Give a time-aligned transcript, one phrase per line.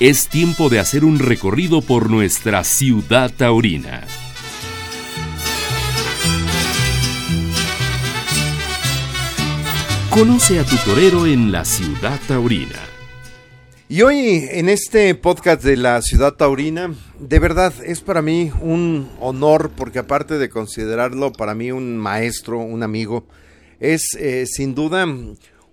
[0.00, 4.06] es tiempo de hacer un recorrido por nuestra ciudad taurina.
[10.08, 12.80] Conoce a tu torero en la ciudad taurina.
[13.90, 19.06] Y hoy en este podcast de la ciudad taurina, de verdad es para mí un
[19.20, 23.26] honor, porque aparte de considerarlo para mí un maestro, un amigo,
[23.80, 25.06] es eh, sin duda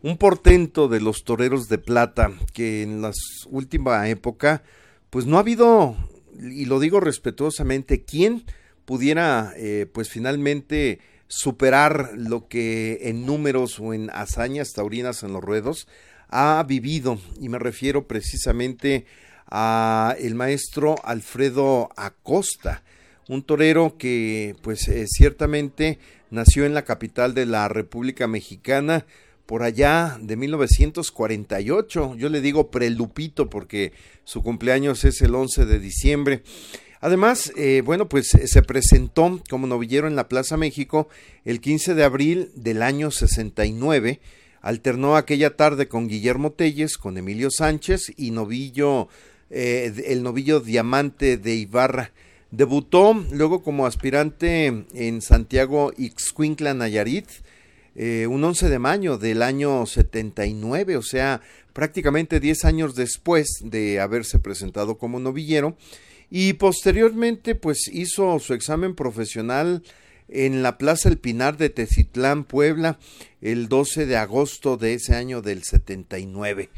[0.04, 3.12] un portento de los toreros de plata que en la
[3.50, 4.64] última época,
[5.10, 5.96] pues no ha habido,
[6.40, 8.46] y lo digo respetuosamente, quien
[8.86, 15.44] pudiera eh, pues finalmente superar lo que en números o en hazañas taurinas en los
[15.44, 15.88] ruedos
[16.30, 19.06] ha vivido y me refiero precisamente
[19.50, 22.84] a el maestro Alfredo Acosta,
[23.28, 29.06] un torero que pues eh, ciertamente nació en la capital de la República Mexicana
[29.48, 32.16] por allá de 1948.
[32.16, 36.44] Yo le digo prelupito porque su cumpleaños es el 11 de diciembre.
[37.00, 41.08] Además, eh, bueno, pues eh, se presentó como novillero en la Plaza México
[41.46, 44.20] el 15 de abril del año 69.
[44.62, 49.08] Alternó aquella tarde con Guillermo Telles, con Emilio Sánchez y novillo,
[49.50, 52.12] eh, el novillo diamante de Ibarra.
[52.52, 57.28] Debutó luego como aspirante en Santiago Ixcuintla Nayarit,
[57.98, 61.42] un 11 de mayo del año 79, o sea,
[61.74, 65.78] prácticamente 10 años después de haberse presentado como novillero
[66.30, 69.84] y posteriormente pues hizo su examen profesional
[70.28, 73.00] en la Plaza El Pinar de Tecitlán, Puebla,
[73.42, 76.70] el 12 de agosto de ese año del 79.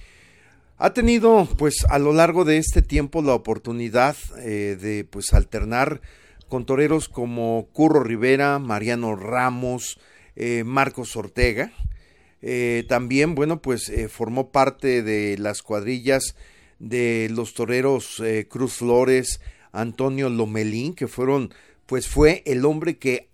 [0.77, 6.01] Ha tenido pues a lo largo de este tiempo la oportunidad eh, de pues alternar
[6.47, 9.99] con toreros como Curro Rivera, Mariano Ramos,
[10.39, 11.71] eh, Marcos Ortega.
[12.41, 16.35] Eh, también, bueno, pues formó parte de las cuadrillas
[16.79, 21.53] de los toreros eh, Cruz Flores, Antonio Lomelín, que fueron,
[21.85, 23.29] pues fue el hombre que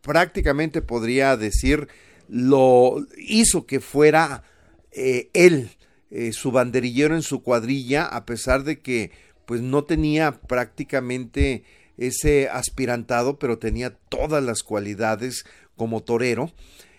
[0.00, 1.88] prácticamente podría decir
[2.28, 4.44] lo hizo que fuera
[4.92, 5.70] eh, él
[6.10, 9.10] eh, su banderillero en su cuadrilla, a pesar de que
[9.44, 11.64] pues no tenía prácticamente
[11.98, 15.44] ese aspirantado, pero tenía todas las cualidades
[15.76, 16.52] como torero.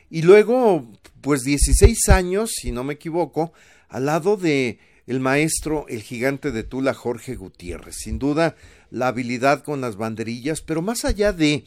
[0.09, 0.88] Y luego,
[1.22, 3.53] pues 16 años, si no me equivoco,
[3.90, 7.96] al lado de el maestro, el gigante de Tula, Jorge Gutiérrez.
[7.97, 8.56] Sin duda,
[8.90, 11.63] la habilidad con las banderillas, pero más allá de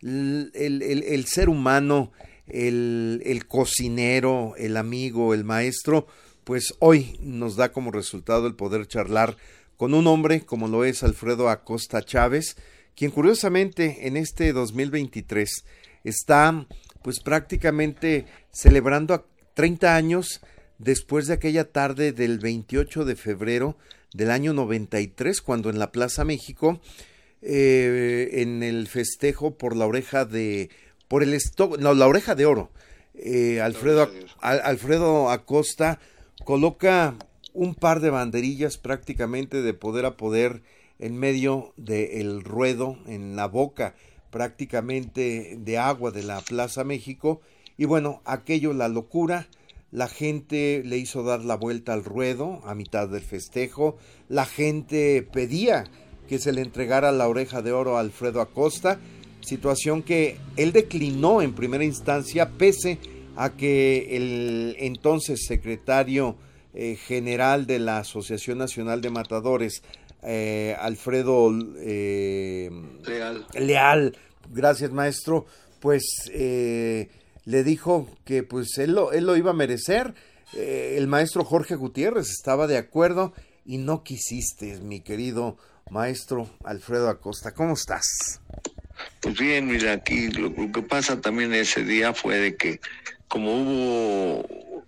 [0.00, 2.12] el, ser humano,
[2.46, 6.06] el, el cocinero, el amigo, el maestro,
[6.44, 9.36] pues hoy nos da como resultado el poder charlar
[9.76, 12.56] con un hombre como lo es Alfredo Acosta Chávez,
[12.96, 15.64] quien curiosamente en este 2023
[16.08, 16.66] está
[17.02, 20.40] pues prácticamente celebrando 30 años
[20.78, 23.76] después de aquella tarde del 28 de febrero
[24.14, 26.80] del año 93, cuando en la Plaza México,
[27.42, 30.70] eh, en el festejo por la oreja de,
[31.08, 31.38] por el
[31.78, 32.70] no, la oreja de oro,
[33.14, 35.98] eh, Alfredo, Alfredo Acosta
[36.44, 37.16] coloca
[37.52, 40.62] un par de banderillas prácticamente de poder a poder
[40.98, 43.94] en medio del ruedo, en la boca
[44.30, 47.40] prácticamente de agua de la Plaza México,
[47.76, 49.48] y bueno, aquello, la locura,
[49.90, 53.96] la gente le hizo dar la vuelta al ruedo a mitad del festejo,
[54.28, 55.84] la gente pedía
[56.28, 58.98] que se le entregara la oreja de oro a Alfredo Acosta,
[59.40, 62.98] situación que él declinó en primera instancia pese
[63.36, 66.36] a que el entonces secretario
[66.74, 69.82] eh, general de la Asociación Nacional de Matadores,
[70.22, 72.70] eh, Alfredo eh,
[73.06, 73.46] Leal.
[73.54, 74.16] Leal,
[74.50, 75.46] gracias maestro,
[75.80, 76.30] pues
[77.48, 80.14] le dijo que pues él lo, él lo iba a merecer.
[80.54, 83.34] Eh, el maestro Jorge Gutiérrez estaba de acuerdo
[83.64, 85.58] y no quisiste, mi querido
[85.90, 87.52] maestro Alfredo Acosta.
[87.52, 88.40] ¿Cómo estás?
[89.20, 92.80] Pues bien, mira, aquí lo, que pasa también ese día fue de que
[93.28, 94.84] como hubo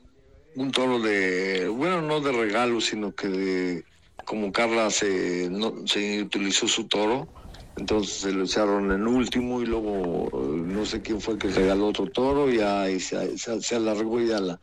[0.56, 3.84] un toro de, bueno, no de regalo, sino que de,
[4.30, 7.28] como Carla se, no, se utilizó su toro,
[7.74, 12.06] entonces se lo echaron en último y luego no sé quién fue que regaló otro
[12.06, 14.60] toro y ahí se, se, alargó ya la,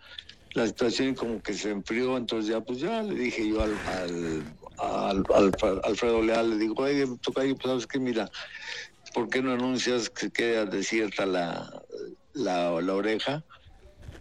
[0.53, 5.25] la situación como que se enfrió, entonces ya pues ya le dije yo al, al,
[5.35, 5.53] al,
[5.83, 8.29] Alfredo Leal, le digo, oye, toca ahí, pues sabes que mira,
[9.13, 11.69] ¿por qué no anuncias que queda desierta la,
[12.31, 13.43] la, la oreja?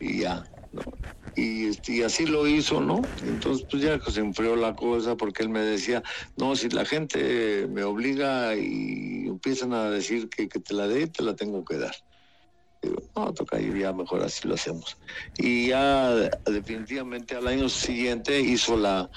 [0.01, 0.83] Y ya, ¿no?
[1.37, 3.03] Este, y, así lo hizo, ¿no?
[3.23, 6.03] Entonces, pues ya se enfrió la cosa porque él me decía,
[6.37, 11.23] no, si la gente me obliga y empiezan a decir que, te la dé, te
[11.23, 11.94] la tengo que dar.
[13.15, 14.97] No, toca ir ya mejor así lo hacemos.
[15.37, 16.15] Y ya
[16.47, 19.11] definitivamente al año siguiente hizo la,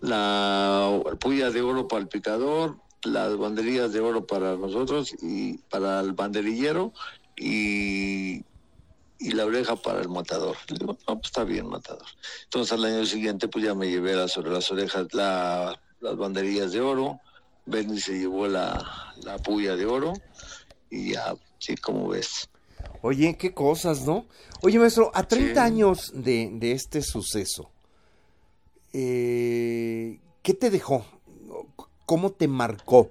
[0.00, 6.00] la puya de oro para el picador, las banderillas de oro para nosotros y para
[6.00, 6.92] el banderillero
[7.36, 8.42] y,
[9.18, 10.56] y la oreja para el matador.
[10.68, 12.06] Le digo, no, pues está bien, matador.
[12.44, 16.72] Entonces al año siguiente pues ya me llevé las, sobre las orejas la, las banderillas
[16.72, 17.20] de oro,
[17.64, 20.12] Benny se llevó la, la puya de oro
[20.90, 22.48] y ya, sí, como ves.
[23.02, 24.26] Oye, qué cosas, ¿no?
[24.62, 27.70] Oye, maestro, a 30 años de, de, este suceso,
[28.92, 31.04] eh, ¿qué te dejó?
[32.04, 33.10] ¿Cómo te marcó?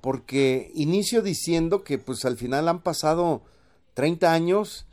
[0.00, 3.42] Porque inicio diciendo que pues al final han pasado
[3.94, 4.86] 30 años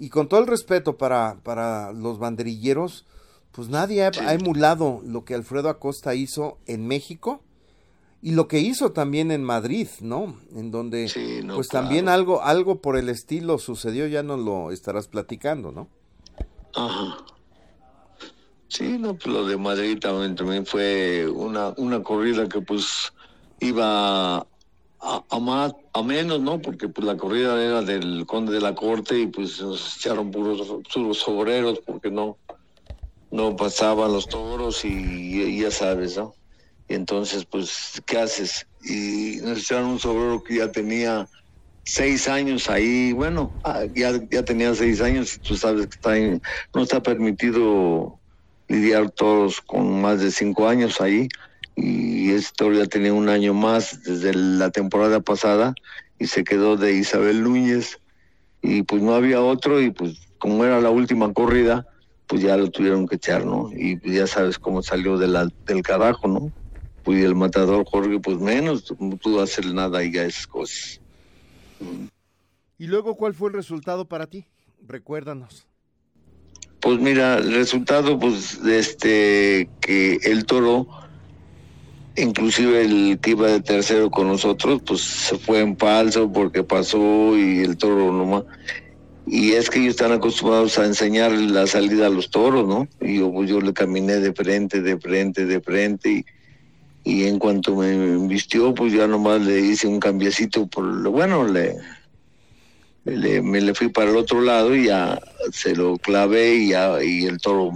[0.00, 3.04] y con todo el respeto para, para los banderilleros,
[3.52, 4.20] pues nadie ha, sí.
[4.20, 7.42] ha, emulado lo que Alfredo Acosta hizo en México
[8.22, 10.40] y lo que hizo también en Madrid, ¿no?
[10.56, 11.86] En donde sí, no, pues claro.
[11.86, 15.88] también algo algo por el estilo sucedió, ya nos lo estarás platicando, ¿no?
[16.74, 17.18] Ajá.
[18.68, 23.12] Sí, no, pues lo de Madrid también, también fue una, una corrida que pues
[23.58, 24.46] iba
[25.00, 26.60] a, más, a menos, ¿no?
[26.60, 30.66] Porque pues la corrida era del conde de la corte y pues nos echaron puros,
[30.92, 32.38] puros obreros porque no,
[33.30, 36.34] no pasaban los toros y, y ya sabes, ¿no?
[36.88, 38.66] Y entonces, pues, ¿qué haces?
[38.80, 41.28] Y nos echaron un sobrero que ya tenía
[41.84, 46.40] seis años ahí, bueno, ah, ya, ya tenía seis años, tú sabes que está en,
[46.74, 48.20] no está permitido
[48.68, 51.28] lidiar todos con más de cinco años ahí,
[51.76, 55.74] y toro ya tenía un año más desde la temporada pasada,
[56.18, 57.98] y se quedó de Isabel Núñez,
[58.62, 61.86] y pues no había otro, y pues como era la última corrida,
[62.26, 63.70] pues ya lo tuvieron que echar, ¿no?
[63.72, 66.52] Y pues ya sabes cómo salió de la, del carajo, ¿no?
[67.02, 71.00] Pues el matador Jorge, pues menos, no pudo hacer nada y ya esas cosas.
[72.78, 74.46] ¿Y luego cuál fue el resultado para ti?
[74.86, 75.66] Recuérdanos.
[76.80, 80.88] Pues mira, el resultado, pues, de este, que el toro,
[82.16, 87.36] inclusive el que iba de tercero con nosotros, pues se fue en falso porque pasó
[87.36, 88.44] y el toro nomás.
[89.26, 92.88] Y es que ellos están acostumbrados a enseñar la salida a los toros, ¿no?
[93.00, 96.24] Y yo, pues, yo le caminé de frente, de frente, de frente y
[97.04, 101.46] y en cuanto me vistió, pues ya nomás le hice un cambiecito por lo bueno,
[101.46, 101.76] le,
[103.04, 105.18] le, me le fui para el otro lado y ya
[105.52, 107.72] se lo clavé y ya y el toro,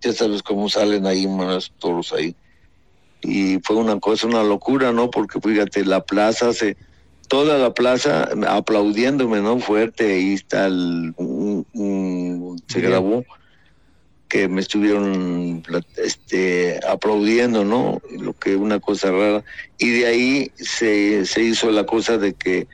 [0.00, 2.34] ya sabes cómo salen ahí más toros ahí.
[3.22, 5.10] Y fue una cosa, una locura, ¿no?
[5.10, 6.76] Porque fíjate, la plaza se,
[7.28, 9.58] toda la plaza aplaudiéndome, ¿no?
[9.58, 13.24] Fuerte, ahí está el, un, un, se grabó
[14.28, 15.62] que me estuvieron
[15.98, 18.00] este, aplaudiendo, ¿no?
[18.18, 19.44] Lo que una cosa rara.
[19.78, 22.66] Y de ahí se, se hizo la cosa de que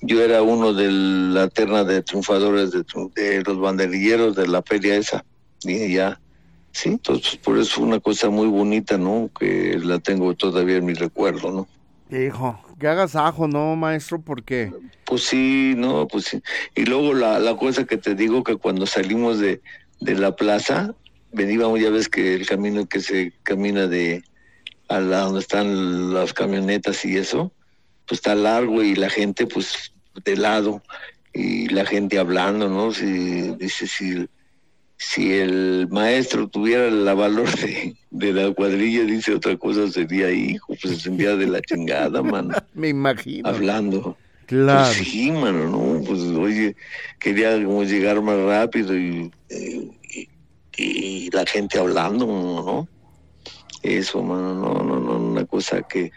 [0.00, 2.84] yo era uno de la terna de triunfadores de,
[3.14, 5.24] de los banderilleros de la feria esa.
[5.62, 6.20] Y ya,
[6.76, 9.30] sí, entonces por eso una cosa muy bonita, ¿no?
[9.38, 11.68] Que la tengo todavía en mi recuerdo, ¿no?
[12.16, 14.20] Hijo, que hagas ajo, ¿no, maestro?
[14.20, 14.72] Porque...
[15.04, 16.42] Pues sí, no, pues sí.
[16.74, 19.60] Y luego la, la cosa que te digo que cuando salimos de,
[20.00, 20.94] de la plaza,
[21.32, 24.22] veníamos, ya ves que el camino que se camina de
[24.88, 27.52] a la donde están las camionetas y eso,
[28.06, 29.92] pues está largo y la gente pues
[30.24, 30.82] de lado
[31.32, 32.92] y la gente hablando, ¿no?
[32.92, 34.28] Si, dice, si,
[34.98, 40.74] si el maestro tuviera la valor de, de la cuadrilla, dice otra cosa, sería hijo,
[40.80, 42.54] pues se sentía de la chingada, mano.
[42.74, 43.48] Me imagino.
[43.48, 44.16] Hablando.
[44.46, 44.84] Claro.
[44.94, 46.04] Pues sí, mano, ¿no?
[46.04, 46.76] Pues oye,
[47.18, 50.28] queríamos llegar más rápido y, y,
[50.76, 52.88] y, la gente hablando, ¿no?
[53.82, 56.12] Eso, mano, no, no, no, una cosa que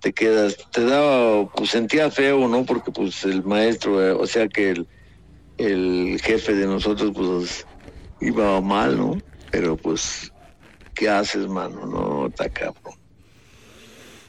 [0.00, 2.64] te quedas, te daba, pues sentía feo, ¿no?
[2.64, 4.86] Porque pues el maestro, eh, o sea que el,
[5.58, 7.66] el jefe de nosotros, pues
[8.20, 9.18] iba mal, ¿no?
[9.50, 10.32] Pero pues,
[10.94, 11.86] ¿qué haces, mano?
[11.86, 12.94] No, está cabrón.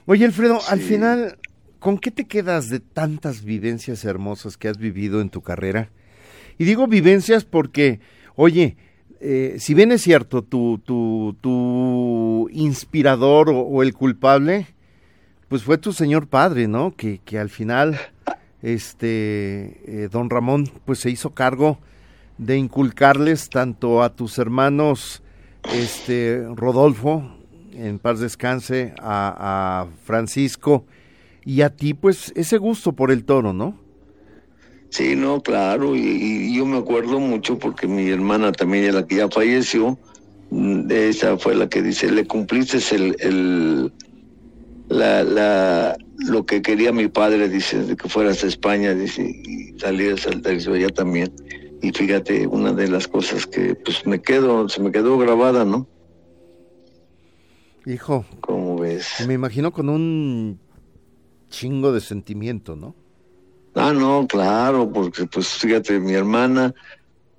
[0.05, 0.67] Oye, Alfredo, sí.
[0.69, 1.37] al final,
[1.79, 5.89] ¿con qué te quedas de tantas vivencias hermosas que has vivido en tu carrera?
[6.57, 7.99] Y digo vivencias porque,
[8.35, 8.75] oye,
[9.21, 14.67] eh, si bien es cierto, tu, tu, tu inspirador o, o, el culpable,
[15.47, 16.95] pues fue tu señor padre, ¿no?
[16.95, 17.99] Que, que al final,
[18.61, 21.79] este, eh, don Ramón, pues se hizo cargo
[22.39, 25.21] de inculcarles tanto a tus hermanos,
[25.73, 27.35] este, Rodolfo,
[27.73, 30.85] en paz descanse, a, Francisco,
[31.45, 33.77] y a ti, pues, ese gusto por el toro, ¿no?
[34.89, 39.29] Sí, no, claro, y, yo me acuerdo mucho porque mi hermana también, la que ya
[39.29, 39.99] falleció,
[40.89, 43.93] esa fue la que dice, le cumpliste el, el
[44.87, 49.77] la, la, lo que quería mi padre, dice, de que fueras a España, dice, y
[49.77, 51.31] salieras al tercio allá también.
[51.81, 55.87] Y fíjate, una de las cosas que pues me quedo, se me quedó grabada, ¿no?
[57.85, 58.25] Hijo.
[58.41, 59.25] ¿Cómo ves?
[59.25, 60.59] Me imagino con un
[61.49, 62.95] chingo de sentimiento, ¿no?
[63.75, 66.73] Ah, no, claro, porque pues fíjate, mi hermana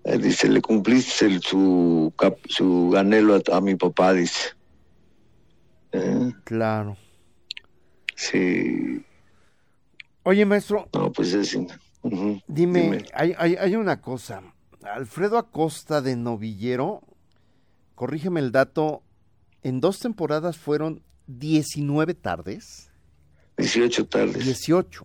[0.04, 2.12] eh, dice, le cumpliste el, su,
[2.48, 4.50] su anhelo a, mi papá, dice.
[5.92, 6.32] ¿Eh?
[6.44, 6.96] Claro.
[8.14, 9.04] Sí.
[10.22, 10.88] Oye, maestro.
[10.94, 11.58] No, pues es...
[12.46, 14.42] dime, Hay, hay, hay una cosa.
[14.82, 17.02] Alfredo Acosta de Novillero,
[17.94, 19.02] corrígeme el dato,
[19.62, 22.90] en dos temporadas fueron 19 tardes.
[23.58, 24.44] 18 tardes.
[24.44, 25.04] 18.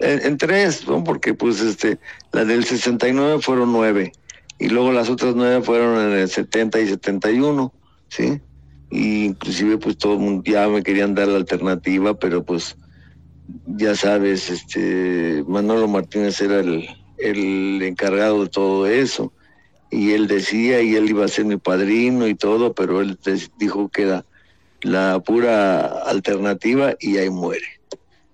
[0.00, 1.02] En, tres, ¿no?
[1.02, 1.98] Porque pues este,
[2.32, 4.12] la del 69 fueron nueve
[4.58, 7.72] y luego las otras nueve fueron en el 70 y 71,
[8.08, 8.40] ¿sí?
[8.90, 12.76] Y inclusive pues todo el mundo ya me querían dar la alternativa, pero pues
[13.66, 19.32] ya sabes, este Manolo Martínez era el, el encargado de todo eso
[19.94, 23.18] y él decía y él iba a ser mi padrino y todo, pero él
[23.58, 24.24] dijo que era
[24.82, 27.66] la pura alternativa y ahí muere.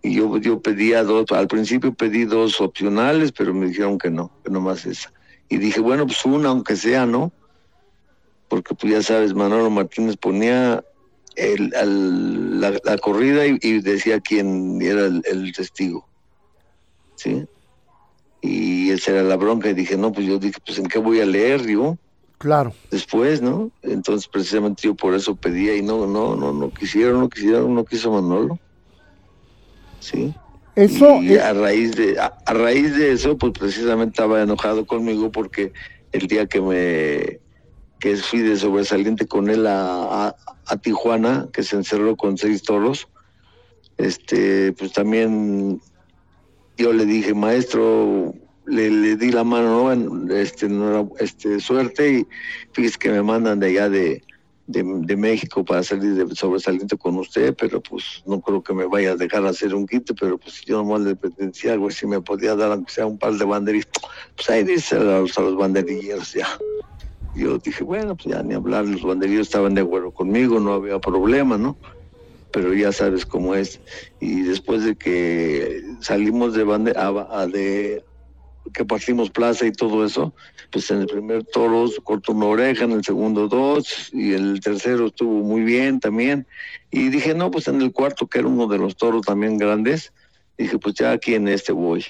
[0.03, 4.33] Y yo, yo pedía dos, al principio pedí dos opcionales, pero me dijeron que no,
[4.43, 5.13] que nomás esa.
[5.51, 7.31] Y dije, bueno, pues una, aunque sea, ¿no?
[8.49, 10.83] Porque pues ya sabes, Manolo Martínez ponía
[11.37, 16.07] el, la, corrida y, decía quién era el, testigo.
[17.17, 17.47] ¿Sí?
[18.43, 19.71] Y esa era la bronca.
[19.71, 21.97] Y dije, no, pues yo dije, pues en qué voy a leer, yo.
[22.39, 22.73] Claro.
[22.91, 23.71] Después, ¿no?
[23.83, 27.85] Entonces, precisamente yo por eso pedía y no, no, no, no quisieron, no quisieron, no
[27.85, 28.59] quiso Manolo.
[30.01, 30.35] ¿sí?
[30.75, 35.73] Eso y a raíz de a, raíz de eso, pues precisamente estaba enojado conmigo porque
[36.13, 37.41] el día que me
[38.01, 40.35] que fui de sobresaliente con él a,
[40.67, 43.09] a, Tijuana, que se encerró con seis toros,
[43.99, 45.81] este, pues también
[46.77, 48.35] yo le dije, maestro,
[48.67, 49.93] le, di la mano,
[50.33, 52.27] este, no este, suerte y
[52.73, 54.23] fíjese que me mandan de allá de,
[54.67, 59.13] de, México para salir de sobresaliente con usted, pero pues no creo que me vaya
[59.13, 62.55] a dejar hacer un quite, pero pues yo nomás le pretendía algo, si me podía
[62.55, 63.89] dar aunque sea un par de banderillas,
[64.37, 66.47] pues ahí dice a los, a los banderilleros ya.
[67.35, 70.99] Yo dije, bueno, pues ya ni hablar, los banderillos estaban de acuerdo conmigo, no había
[70.99, 71.79] problema, ¿no?
[72.51, 73.81] Pero ya sabes cómo es.
[74.19, 78.05] Y después de que salimos de, bande a, de
[78.75, 80.35] que partimos plaza y todo eso,
[80.71, 85.07] pues en el primer toro cortó una oreja, en el segundo dos, y el tercero
[85.07, 86.47] estuvo muy bien también.
[86.91, 90.13] Y dije, no, pues en el cuarto, que era uno de los toros también grandes,
[90.59, 92.05] dije, pues ya aquí en este voy.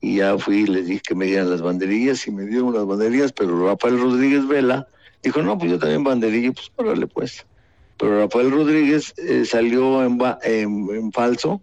[0.00, 2.86] Y ya fui y les dije que me dieran las banderillas y me dieron las
[2.86, 4.86] banderillas, pero Rafael Rodríguez Vela
[5.22, 7.46] dijo, no, pues yo también banderilla, pues órale pues.
[7.98, 11.60] Pero Rafael Rodríguez eh, salió en, falso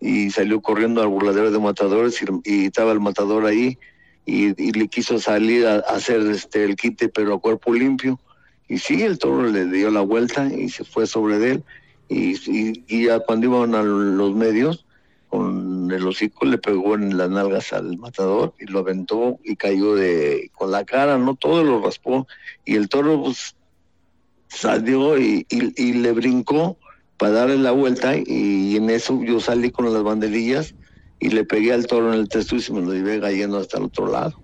[0.00, 3.78] y salió corriendo al burladero de matadores y, estaba el matador ahí
[4.24, 8.18] y, le quiso salir a, hacer este el quite pero a cuerpo limpio
[8.68, 11.64] y sí el toro le dio la vuelta y se fue sobre él
[12.08, 12.36] y,
[12.86, 14.86] y, ya cuando iban a los medios
[15.28, 19.94] con el hocico le pegó en las nalgas al matador y lo aventó y cayó
[19.94, 22.26] de con la cara no todo lo raspó
[22.64, 23.54] y el toro pues
[24.48, 26.78] salió y, y le brincó
[27.18, 30.74] para darle la vuelta y, en eso yo salí con las banderillas
[31.18, 33.78] y le pegué al toro en el testo y se me lo llevé cayendo hasta
[33.78, 34.40] el otro lado,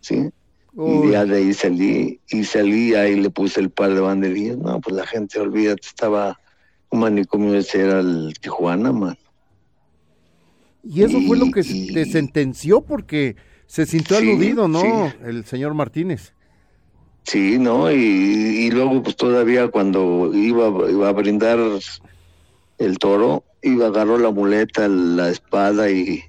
[0.00, 0.30] ¿sí?
[0.78, 4.80] Y ya de ahí salí, y salí ahí le puse el par de banderillas, no,
[4.80, 6.38] pues la gente, olvídate, estaba
[6.90, 9.16] un manicomio ese era el Tijuana, man.
[10.88, 15.12] Y eso fue lo que te sentenció porque se sintió aludido, ¿no?
[15.24, 16.32] El señor Martínez.
[17.24, 17.90] Sí, ¿no?
[17.90, 21.58] Y, luego pues todavía cuando iba, iba a brindar
[22.78, 26.22] el toro, iba, agarró la muleta, la espada y,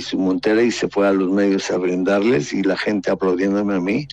[0.00, 3.80] su montera y se fue a los medios a brindarles y la gente aplaudiéndome a
[3.80, 4.08] mí.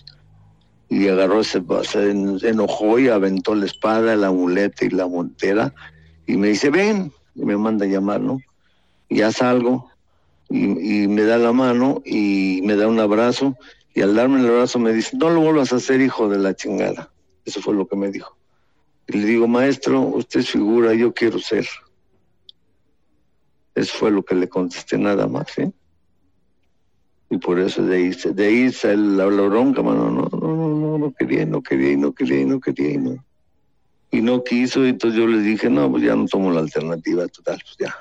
[0.88, 5.74] Y agarró, se, se enojó y aventó la espada, la muleta y la montera
[6.26, 8.38] y me dice, ven, y me manda a llamar, ¿no?
[9.12, 9.90] Ya salgo
[10.48, 13.56] y, me da la mano y me da un abrazo
[13.94, 16.54] y al darme el abrazo me dice, no lo vuelvas a hacer, hijo de la
[16.54, 17.12] chingada.
[17.44, 18.36] Eso fue lo que me dijo.
[19.08, 21.66] Y le digo, maestro, usted es figura, yo quiero ser.
[23.74, 25.72] Eso fue lo que le contesté nada más, ¿sí?
[27.30, 30.98] Y por eso de ahí, de ahí sale la, bronca, mano, no, no, no, no,
[30.98, 33.24] no quería, no quería, y no quería, y no quería, y no.
[34.10, 37.26] Y no quiso, y entonces yo le dije, no, pues ya no tomo la alternativa,
[37.28, 37.94] total, pues ya.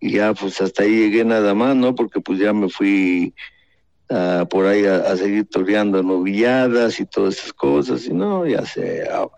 [0.00, 1.94] Y ya, pues hasta ahí llegué nada más, ¿no?
[1.94, 3.34] Porque pues ya me fui
[4.48, 9.08] por ahí a, seguir toreando novilladas y todas esas cosas, y no, ya se...
[9.10, 9.28] Ah,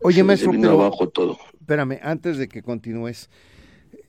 [0.00, 1.38] Oye, maestro, pero, abajo todo.
[1.58, 3.28] Espérame, antes de que continúes,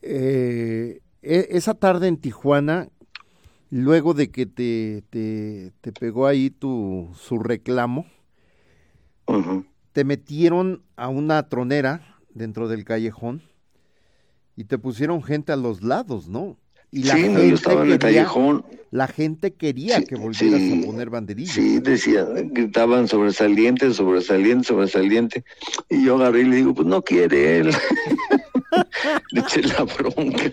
[0.04, 2.90] eh, e, esa tarde en Tijuana,
[3.72, 8.06] luego de que te, te, pegó ahí tu, su reclamo,
[9.92, 13.42] te metieron a una tronera dentro del callejón
[14.60, 16.58] y te pusieron gente a los lados, ¿no?
[16.92, 18.66] Y la sí, gente yo estaba en el callejón.
[18.92, 21.56] La gente quería que volvieras a poner banderillas.
[21.56, 25.46] Sí, decía, gritaban sobresaliente, sobresaliente, sobresaliente.
[25.88, 27.72] Y yo agarré y le digo, pues no quiere él.
[29.32, 30.52] le eché la bronca.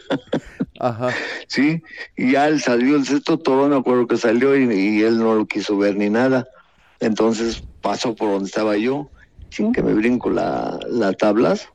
[0.78, 1.08] Ajá.
[1.48, 1.82] Sí,
[2.16, 5.46] y ya él salió el sexto toro, me acuerdo que salió y, él no lo
[5.46, 6.46] quiso ver ni nada.
[7.00, 9.10] Entonces pasó por donde estaba yo,
[9.50, 11.70] sin que me brinco las la tablas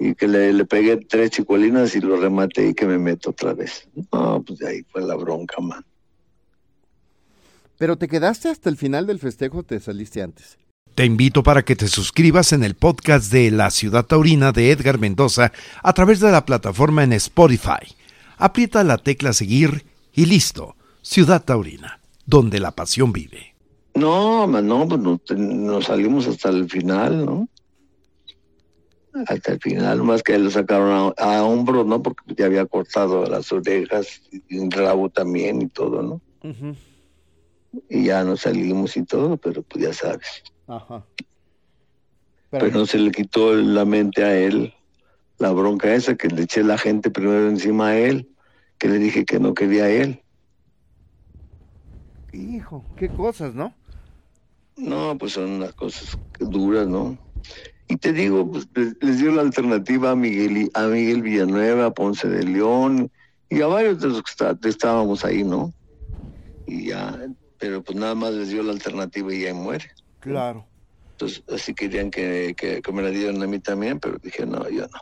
[0.00, 3.52] y que le, le, pegué tres chicuelinas y lo rematé y que me meto otra
[3.52, 3.86] vez.
[4.10, 5.84] No, pues de ahí fue la bronca, man.
[7.76, 10.58] Pero te quedaste hasta el final del festejo, o te saliste antes.
[10.94, 14.98] Te invito para que te suscribas en el podcast de La Ciudad Taurina de Edgar
[14.98, 15.52] Mendoza
[15.82, 17.94] a través de la plataforma en Spotify.
[18.38, 20.76] Aprieta la tecla seguir y listo.
[21.02, 23.54] Ciudad Taurina, donde la pasión vive.
[23.94, 27.48] No, no, pues nos salimos hasta el final, ¿no?
[29.26, 32.02] Hasta el final, más que lo sacaron a, hombros, ¿no?
[32.02, 36.20] Porque ya había cortado las orejas, y un rabo también y todo, ¿no?
[37.88, 40.42] Y ya nos salimos y todo, pero pues ya sabes.
[40.66, 41.04] Ajá.
[42.50, 44.74] Pero, no se le quitó la mente a él
[45.40, 48.28] la bronca esa, que le eché la gente primero encima a él,
[48.78, 50.22] que le dije que no quería a él.
[52.32, 53.74] Hijo, qué cosas, ¿no?
[54.76, 57.18] No, pues son unas cosas duras, ¿no?
[57.90, 58.68] Y te digo, pues,
[59.00, 63.10] les dio la alternativa a Miguel, a Miguel Villanueva, a Ponce de León
[63.48, 65.74] y a varios de los que estábamos ahí, ¿no?
[66.68, 67.18] Y ya,
[67.58, 69.90] pero pues nada más les dio la alternativa y ya muere.
[70.20, 70.64] Claro.
[71.10, 74.82] Entonces, así querían que, que, me la dieran a mí también, pero dije, no, yo
[74.82, 75.00] no.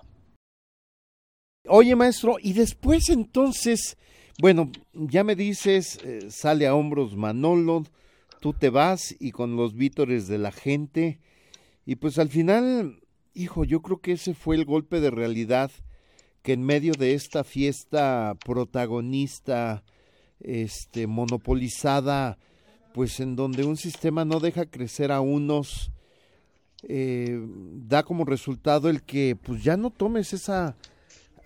[1.66, 3.98] Oye, maestro, y después entonces,
[4.40, 7.84] bueno, ya me dices, eh, sale a hombros Manolo,
[8.40, 11.20] tú te vas y con los vítores de la gente
[11.88, 13.00] y pues al final,
[13.32, 15.70] hijo, yo creo que ese fue el golpe de realidad
[16.42, 19.84] que en medio de esta fiesta protagonista,
[20.38, 22.36] este, monopolizada,
[22.92, 25.90] pues en donde un sistema no deja crecer a unos,
[26.82, 27.40] eh,
[27.86, 30.76] da como resultado el que pues ya no tomes esa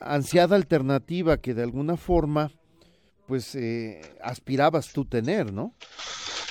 [0.01, 2.51] ansiada alternativa que de alguna forma
[3.29, 5.73] pues eh, aspirabas tú tener, ¿no?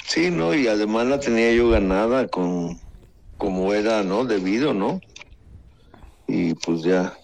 [0.06, 2.80] Sí, no, y además la tenía yo ganada con
[3.42, 4.24] como era, ¿no?
[4.24, 5.02] Debido, ¿no?
[6.28, 7.18] Y pues ya,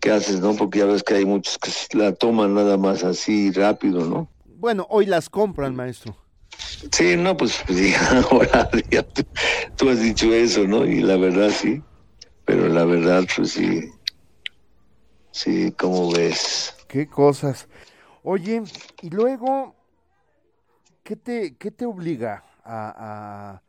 [0.00, 0.54] ¿qué haces, no?
[0.56, 4.30] Porque ya ves que hay muchos que la toman nada más así rápido, ¿no?
[4.46, 6.16] Bueno, hoy las compran, maestro.
[6.92, 9.06] Sí, no, pues, ya, ahora ya,
[9.76, 10.86] tú, has dicho eso, ¿no?
[10.86, 11.82] Y la verdad sí,
[12.46, 13.82] pero la verdad, pues sí,
[15.30, 16.74] sí, ¿cómo ves?
[16.88, 17.68] Qué cosas.
[18.22, 18.62] Oye,
[19.02, 19.76] y luego,
[21.02, 23.67] ¿qué te, qué te obliga a a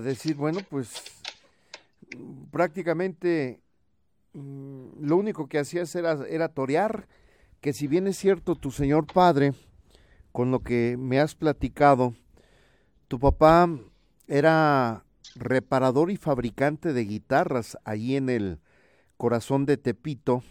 [0.00, 1.02] decir, bueno, pues
[2.50, 3.60] prácticamente
[4.32, 7.08] mm, lo único que hacías era, era torear,
[7.60, 9.52] que si bien es cierto tu señor padre,
[10.32, 12.14] con lo que me has platicado,
[13.08, 13.68] tu papá
[14.26, 18.58] era reparador y fabricante de guitarras allí en el
[19.16, 20.42] corazón de Tepito.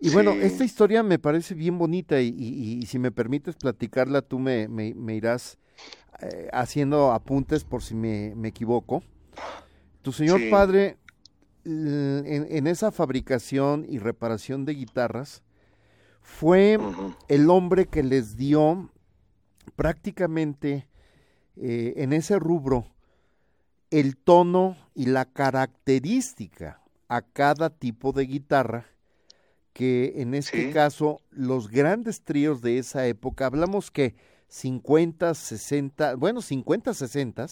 [0.00, 4.66] Y bueno, esta historia me parece bien bonita y, si me permites platicarla, tú me,
[4.66, 5.58] me irás
[6.20, 9.02] eh, haciendo apuntes por si me, equivoco.
[10.02, 10.98] Tu señor padre,
[11.64, 15.42] en, esa fabricación y reparación de guitarras,
[16.20, 16.78] fue
[17.28, 18.90] el hombre que les dio
[19.76, 20.88] prácticamente
[21.56, 22.86] eh, en ese rubro
[23.90, 28.86] el tono y la característica a cada tipo de guitarra
[29.72, 34.14] que en este caso los grandes tríos de esa época, hablamos que
[34.52, 37.46] 50, 60, bueno, 50, 60,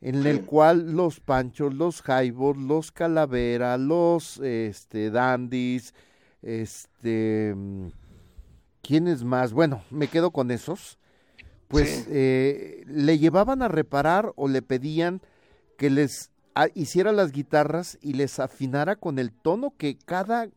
[0.00, 5.92] en el cual los Panchos, los Jaibos, los Calavera, los este, Dandis,
[6.40, 7.54] este,
[8.80, 9.52] ¿quiénes más?
[9.52, 10.98] Bueno, me quedo con esos.
[11.68, 15.20] Pues eh, le llevaban a reparar o le pedían
[15.76, 16.30] que les
[16.72, 20.48] hiciera las guitarras y les afinara con el tono que cada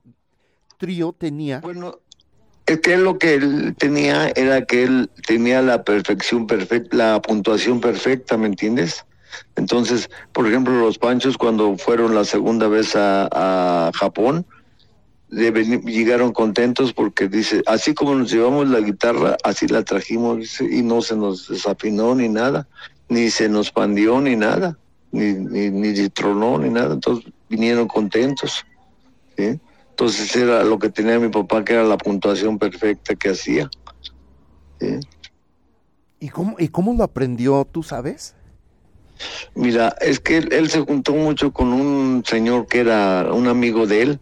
[0.78, 1.60] trío tenía.
[1.60, 2.00] Bueno,
[2.65, 7.82] es que lo que él tenía era que él tenía la perfección perfecta, la puntuación
[7.82, 9.06] perfecta, ¿me entiendes?
[9.56, 14.45] Entonces, por ejemplo, los Panchos cuando fueron la segunda vez a, Japón,
[15.30, 21.02] llegaron contentos porque dice, así como nos llevamos la guitarra, así la trajimos y no
[21.02, 22.67] se nos desafinó ni nada,
[23.08, 24.78] ni se nos pandió ni nada,
[25.12, 28.65] ni, ni, ni tronó ni nada, entonces vinieron contentos.
[29.38, 29.60] ¿sí?
[29.91, 33.69] Entonces era lo que tenía mi papá, que era la puntuación perfecta que hacía.
[36.19, 38.36] ¿Y, cómo, ¿Y cómo lo aprendió, tú sabes?
[39.54, 44.01] Mira, es que él, se juntó mucho con un señor que era un amigo de
[44.01, 44.19] él,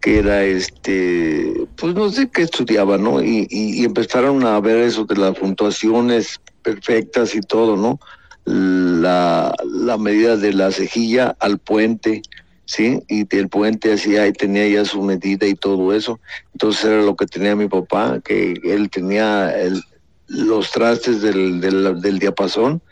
[0.00, 3.22] que era este, pues no sé qué estudiaba, ¿no?
[3.22, 8.00] Y, y, empezaron a ver eso de las puntuaciones perfectas y todo, ¿no?
[8.44, 12.22] La, la medida de la cejilla al puente,
[12.66, 13.02] ¿sí?
[13.08, 16.20] Y del puente hacía y tenía ya su medida y todo eso.
[16.52, 19.82] Entonces era lo que tenía mi papá, que él tenía el,
[20.28, 22.82] los trastes del, del, del diapasón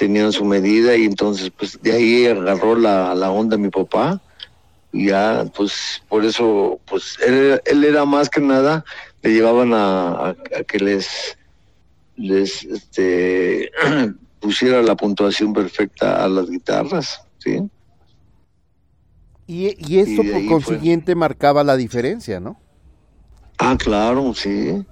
[0.00, 4.18] tenían su medida y entonces pues de ahí agarró la, la onda mi papá
[4.92, 8.82] y ya pues por eso pues él, él era más que nada
[9.22, 11.36] le llevaban a, a, que les
[12.16, 13.70] les este
[14.40, 17.60] pusiera la puntuación perfecta a las guitarras sí
[19.50, 22.60] y, y esto por consiguiente marcaba la diferencia no
[23.58, 24.84] ah claro sí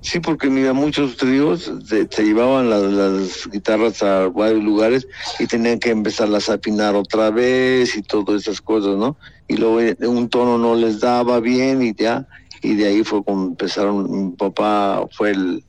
[0.00, 5.08] Sí, porque mira, muchos tríos se, llevaban las, guitarras a varios lugares
[5.40, 9.16] y tenían que empezarlas a afinar otra vez y todas esas cosas, ¿no?
[9.48, 12.28] Y luego eh, un tono no les daba bien y ya,
[12.62, 15.64] y de ahí fue como empezaron, mi papá fue el,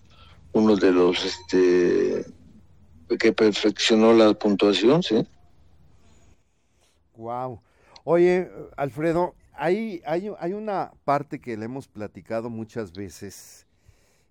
[0.53, 2.25] uno de los este
[3.17, 5.25] que perfeccionó la puntuación, ¿sí?
[7.17, 7.59] Wow.
[8.11, 13.67] Oye, Alfredo, hay, hay, hay una parte que le hemos platicado muchas veces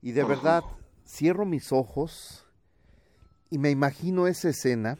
[0.02, 0.64] y de verdad,
[1.06, 2.44] cierro mis ojos
[3.50, 4.98] y me imagino esa escena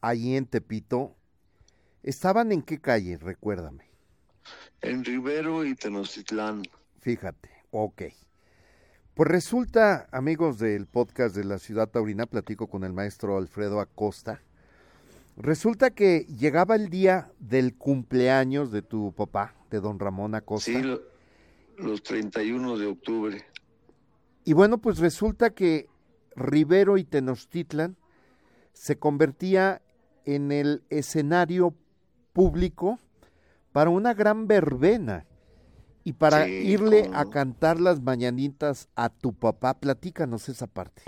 [0.00, 1.14] ahí en Tepito.
[2.02, 3.18] ¿Estaban en qué calle?
[3.18, 3.90] Recuérdame.
[4.80, 6.62] En Rivero y Tenochtitlán.
[7.00, 8.04] Fíjate, ok.
[9.12, 14.40] Pues resulta, amigos del podcast de la Ciudad Taurina, platico con el maestro Alfredo Acosta.
[15.36, 20.70] Resulta que llegaba el día del cumpleaños de tu papá, de don Ramón Acosta.
[20.70, 20.82] Sí,
[21.76, 23.44] los 31 de octubre.
[24.44, 25.88] Y bueno, pues resulta que
[26.36, 27.96] Rivero y Tenochtitlan
[28.72, 29.82] se convertía
[30.24, 31.74] en el escenario
[32.32, 32.98] público
[33.72, 35.26] para una gran verbena
[36.04, 39.74] y para irle a cantar las mañanitas a tu papá.
[39.74, 41.02] Platícanos esa parte.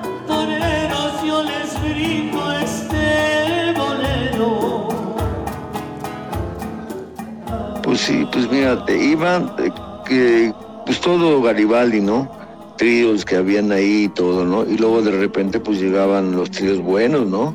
[7.83, 9.71] Pues sí, pues mira, te iban, eh,
[10.07, 10.53] que,
[10.85, 12.37] pues todo Garibaldi, ¿no?
[12.77, 14.65] tríos que habían ahí y todo, ¿no?
[14.65, 17.55] Y luego de repente pues llegaban los tríos buenos, ¿no?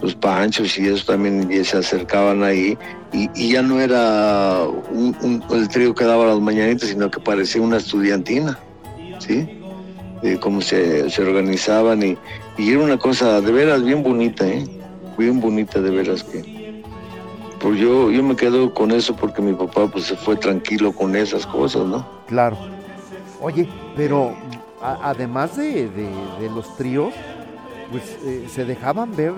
[0.00, 2.78] Los panchos y eso también se acercaban ahí
[3.12, 7.76] y, ya no era un, el trío que daba las mañanitas, sino que parecía una
[7.76, 8.58] estudiantina,
[9.18, 9.60] ¿sí?
[10.22, 12.16] De cómo se, se organizaban y,
[12.56, 14.64] y, era una cosa de veras bien bonita, ¿eh?
[15.20, 16.82] Bien bonita de veras que...
[17.58, 21.14] Pues yo, yo me quedo con eso porque mi papá pues se fue tranquilo con
[21.14, 22.08] esas cosas, ¿no?
[22.26, 22.56] Claro.
[23.42, 24.34] Oye, pero
[24.80, 25.90] además de,
[26.54, 27.12] los tríos,
[27.90, 29.34] pues eh, se dejaban ver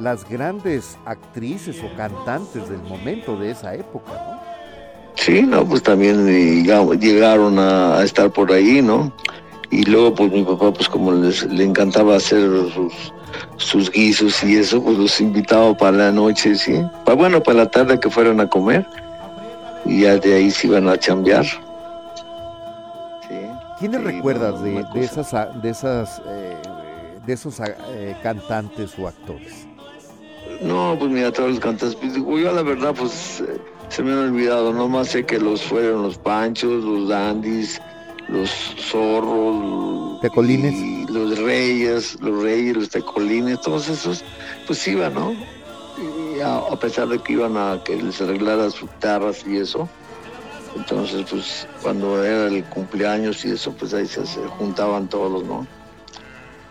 [0.00, 4.40] las grandes actrices o cantantes del momento de esa época, ¿no?
[5.14, 6.26] Sí, no, pues también
[6.98, 9.12] llegaron a, estar por ahí, ¿no?
[9.70, 13.12] Y luego, pues mi papá, pues como les, le encantaba hacer sus,
[13.56, 16.82] sus guisos y eso, pues los invitaba para la noche, ¿sí?
[17.04, 18.84] Para, bueno, para la tarde que fueran a comer
[19.84, 21.46] y ya de ahí se iban a chambear.
[23.80, 26.54] ¿Quiénes recuerdas de, esas, de, esas, eh,
[27.24, 29.66] de esos eh, cantantes o actores?
[30.60, 34.18] No, pues mira, todos los cantantes, pues, yo la verdad, pues eh, se me han
[34.18, 37.80] olvidado, nomás sé que los fueron los Panchos, los Dandis,
[38.30, 44.24] los Zorros, Tecolines, los Reyes, los Reyes, los Tecolines, todos esos,
[44.66, 45.34] pues iban, ¿no?
[45.98, 49.88] Y a, a pesar de que iban a que les arreglara sus guitarras y eso,
[50.76, 54.24] entonces, pues cuando era el cumpleaños y eso, pues ahí se,
[54.58, 55.66] juntaban todos, ¿no?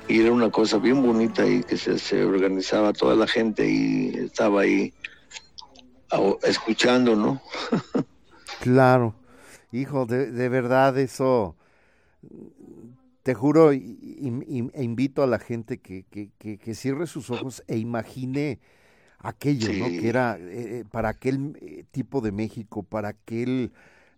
[0.08, 4.62] Y era una cosa bien bonita y que se, organizaba toda la gente y estaba
[4.62, 4.93] ahí
[6.43, 7.41] escuchando, ¿no?
[8.62, 9.13] claro.
[9.71, 11.55] Hijo, de, verdad eso,
[13.23, 18.60] te juro e invito a la gente que, que, que cierre sus ojos e imagine
[19.19, 19.88] aquello, ¿no?
[19.88, 23.71] Que era eh, para aquel eh, tipo de México, para aquel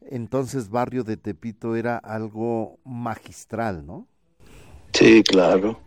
[0.10, 4.08] entonces barrio de Tepito era algo magistral, ¿no?
[4.94, 5.80] Sí, claro.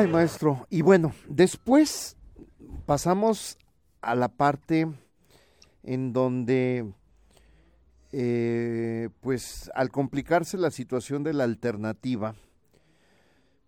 [0.00, 0.66] Ay, maestro.
[0.70, 2.16] Y bueno, después
[2.86, 3.58] pasamos
[4.00, 4.88] a la parte
[5.82, 6.90] en donde,
[8.12, 12.34] eh, pues al complicarse la situación de la alternativa,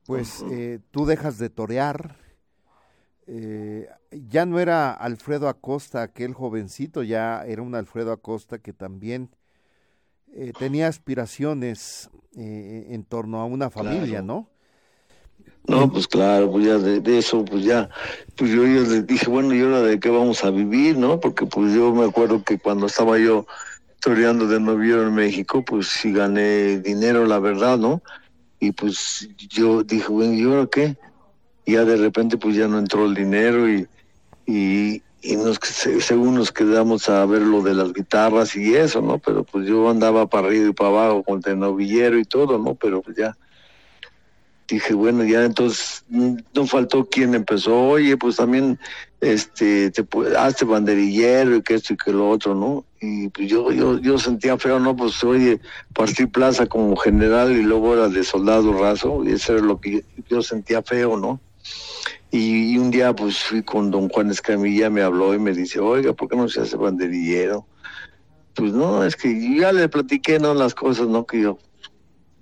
[0.07, 2.17] pues eh, tú dejas de torear
[3.27, 9.31] eh, ya no era Alfredo Acosta aquel jovencito, ya era un Alfredo Acosta que también
[10.59, 14.52] tenía aspiraciones en torno a una familia, ¿no?
[15.69, 17.89] No, pues claro, pues ya de, eso, pues ya,
[18.37, 21.21] pues yo, yo les dije, bueno, ¿y ahora de qué vamos a vivir, no?
[21.21, 23.47] Porque pues yo me acuerdo que cuando estaba yo
[24.01, 28.03] toreando de novio en México, pues sí gané dinero, la verdad, ¿no?
[28.59, 30.97] Y pues yo dije, bueno, ¿y ahora qué?
[31.65, 33.87] Y ya de repente pues ya no entró el dinero y,
[34.47, 39.19] y, y nos, según nos quedamos a ver lo de las guitarras y eso, ¿no?
[39.19, 42.75] Pero pues yo andaba para arriba y para abajo con el novillero y todo, ¿no?
[42.75, 43.37] Pero pues ya
[44.69, 48.79] dije, bueno, ya entonces mm, no faltó quien empezó, oye, pues también
[49.21, 50.05] este te
[50.37, 52.85] hazte banderillero y que esto y que lo otro, ¿no?
[53.01, 55.61] Y pues yo yo yo sentía feo, no, pues oye,
[55.95, 60.05] partí plaza como general y luego era de soldado raso, y eso era lo que
[60.29, 61.41] yo sentía feo, ¿no?
[62.31, 66.15] Y, un día pues fui con don Juan Escamilla, me habló y me dice, oiga,
[66.15, 67.67] ¿por qué no se hace banderillero?
[68.55, 70.55] Pues no, es que ya le platiqué, ¿no?
[70.55, 71.27] Las cosas, ¿no?
[71.27, 71.59] Que yo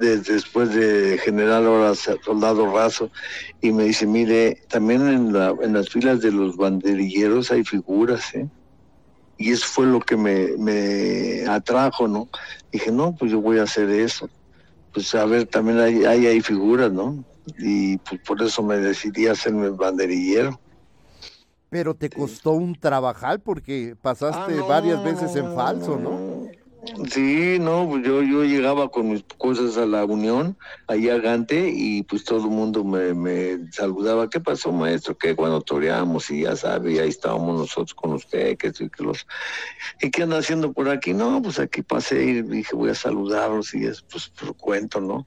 [0.01, 3.11] después de general ahora soldado raso
[3.61, 8.35] y me dice mire también en, la, en las filas de los banderilleros hay figuras
[8.35, 8.49] ¿eh?
[9.37, 12.29] y eso fue lo que me, me atrajo no
[12.73, 14.29] dije no pues yo voy a hacer eso.
[14.93, 17.23] Pues a ver también hay hay, hay figuras no
[17.59, 20.59] y pues por eso me decidí a hacerme banderillero
[21.71, 26.30] pero te costó un trabajal porque pasaste ah, varias veces en falso, ¿no?
[27.11, 31.71] Sí, no, pues yo, yo llegaba con mis cosas a la Unión, allá a Gante,
[31.75, 34.31] y pues todo el mundo me, me saludaba.
[34.31, 35.17] ¿Qué pasó, maestro?
[35.17, 36.31] ¿Qué cuando toreamos?
[36.31, 39.27] Y ya sabe, ahí estábamos nosotros con peques y que los...
[40.01, 41.13] ¿Y qué anda haciendo por aquí?
[41.13, 45.27] No, pues aquí pasé y dije, voy a saludarlos y es pues cuento, ¿no?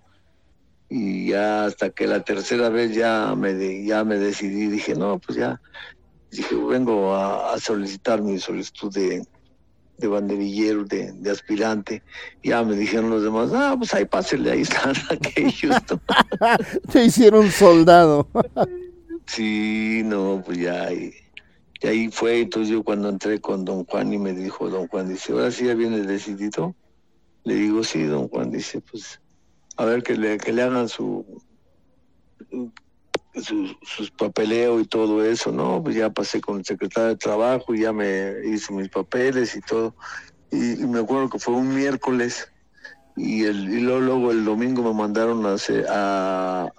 [0.89, 5.37] Y ya hasta que la tercera vez ya me, ya me decidí, dije, no, pues
[5.37, 5.61] ya,
[6.31, 9.23] dije, vengo a solicitar mi solicitud de
[9.97, 12.03] de banderillero, de, de, aspirante.
[12.43, 15.75] Ya me dijeron los demás, ah, pues ahí pásenle, ahí están aquellos.
[16.91, 18.27] Te hicieron soldado.
[19.25, 21.13] sí, no, pues ya, y,
[21.83, 22.41] ahí fue.
[22.41, 25.65] Entonces yo cuando entré con don Juan y me dijo, don Juan, dice, ahora sí
[25.65, 26.75] ya viene decidido.
[27.43, 29.19] Le digo, sí, don Juan, dice, pues,
[29.75, 31.25] a ver que le, que le hagan su
[33.41, 35.81] sus, sus papeleo y todo eso, ¿no?
[35.83, 39.61] Pues ya pasé con el secretario de trabajo y ya me hice mis papeles y
[39.61, 39.95] todo.
[40.51, 42.47] Y, me acuerdo que fue un miércoles
[43.15, 45.55] y, el, y luego, el domingo me mandaron a,
[45.89, 46.71] a,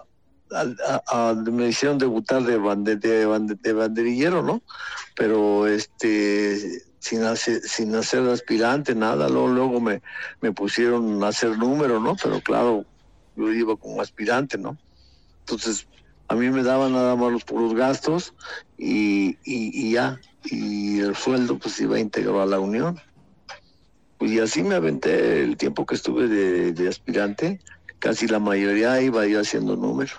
[1.09, 4.63] a, me hicieron debutar de, de, de, banderillero, ¿no?
[5.17, 10.01] Pero este sin hacer, sin hacer aspirante, nada, luego, luego me,
[10.41, 12.17] me pusieron a hacer número, ¿no?
[12.17, 12.87] Pero claro,
[13.37, 14.79] yo iba como aspirante, ¿no?
[15.41, 15.87] Entonces,
[16.29, 18.35] a mí me daban nada más los puros gastos
[18.79, 22.99] y, y, ya, y el sueldo pues iba íntegro a la unión.
[24.21, 27.61] Y así me aventé el tiempo que estuve de, aspirante,
[27.99, 30.13] casi la mayoría iba yo haciendo número.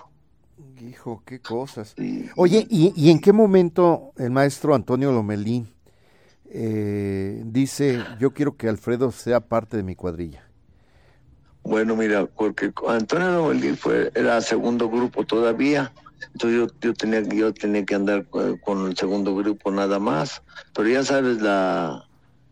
[0.80, 1.94] Hijo, qué cosas.
[2.36, 5.68] Oye, ¿y, ¿y, en qué momento el maestro Antonio Lomelín
[6.50, 10.45] eh, dice, yo quiero que Alfredo sea parte de mi cuadrilla?
[11.66, 15.92] Bueno, mira, porque Antonio Lomelín fue, era segundo grupo todavía,
[16.32, 20.40] entonces yo, yo tenía yo tenía que andar con el segundo grupo nada más,
[20.72, 22.08] pero ya sabes la,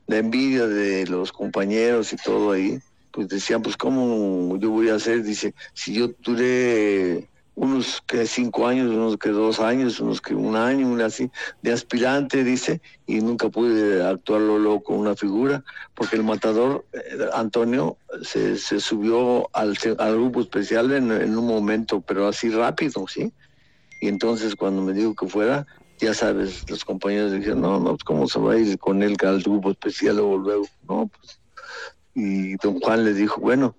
[0.09, 2.81] la envidia de los compañeros y todo ahí,
[3.13, 8.67] pues decían, pues cómo yo voy a hacer, dice, si yo duré unos que cinco
[8.67, 11.31] años, unos que dos años, unos que un año, una así,
[11.63, 15.63] de aspirante, dice, y nunca pude actuarlo luego con una figura,
[15.95, 17.01] porque el matador, eh,
[17.33, 23.07] Antonio, se, se subió al, al grupo especial en, en, un momento, pero así rápido,
[23.07, 23.33] ¿sí?
[24.01, 25.67] Y entonces cuando me dijo que fuera,
[25.99, 29.17] ya sabes, los compañeros dijeron, no, no, pues cómo se va a ir con él
[29.23, 31.41] al grupo especial luego, luego, no, pues.
[32.17, 33.77] Y don Juan le dijo, bueno,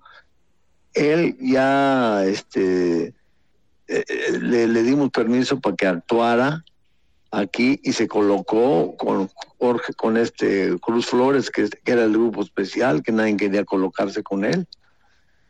[0.93, 3.13] él ya, este,
[3.87, 6.63] eh, eh, le, dimos permiso para que actuara
[7.31, 13.03] aquí y se colocó con Jorge, con este Cruz Flores, que, era el grupo especial,
[13.03, 14.67] que nadie quería colocarse con él.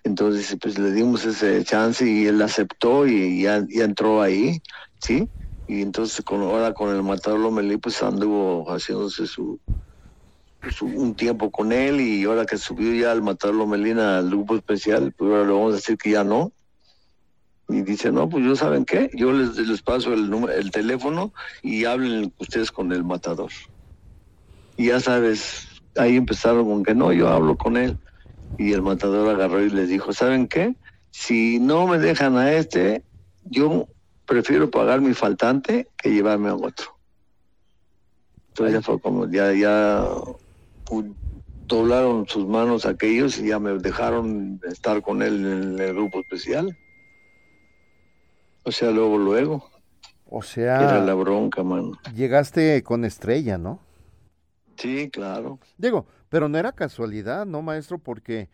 [0.04, 4.62] Entonces, pues le dimos ese chance y él aceptó y ya, entró ahí,
[5.00, 5.28] ¿sí?
[5.68, 9.60] Y entonces ahora con el Matador Lomelí, pues anduvo haciéndose su,
[10.82, 15.14] un tiempo con él y ahora que subió ya el Matador Lomelina al grupo especial,
[15.18, 16.52] pues ahora le vamos a decir que ya no,
[17.68, 21.86] y dice, no, pues yo saben qué, yo les, les paso el, el teléfono y
[21.86, 23.52] hablen ustedes con el matador.
[24.78, 27.98] Y ya sabes, ahí empezaron con que no, yo hablo con él.
[28.58, 30.76] Y el matador agarró y les dijo, ¿saben qué?
[31.12, 33.04] Si no me dejan a este,
[33.42, 33.88] yo
[34.26, 36.98] prefiero pagar mi faltante que llevarme a otro.
[38.50, 40.08] Entonces ya fue como, ya, ya
[41.68, 46.78] doblaron sus manos aquellos y ya me dejaron estar con él en el grupo especial.
[48.66, 49.70] O sea, luego, luego.
[50.26, 50.82] O sea.
[50.82, 51.92] Era la bronca, mano.
[52.16, 53.80] Llegaste con estrella, ¿no?
[54.76, 55.60] Sí, claro.
[55.78, 58.00] Digo, pero no era casualidad, ¿no, maestro?
[58.00, 58.50] Porque,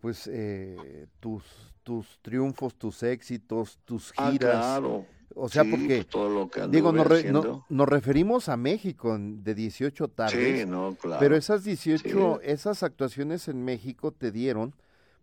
[0.00, 1.44] pues, eh, tus,
[1.84, 4.56] tus triunfos, tus éxitos, tus ah, giras.
[4.56, 5.06] claro.
[5.34, 7.06] O sea, porque, pues, todo lo que digo, nos,
[7.68, 10.60] nos, referimos a México de 18 tardes.
[10.60, 11.20] Sí, no, claro.
[11.20, 14.74] Pero esas 18, esas actuaciones en México te dieron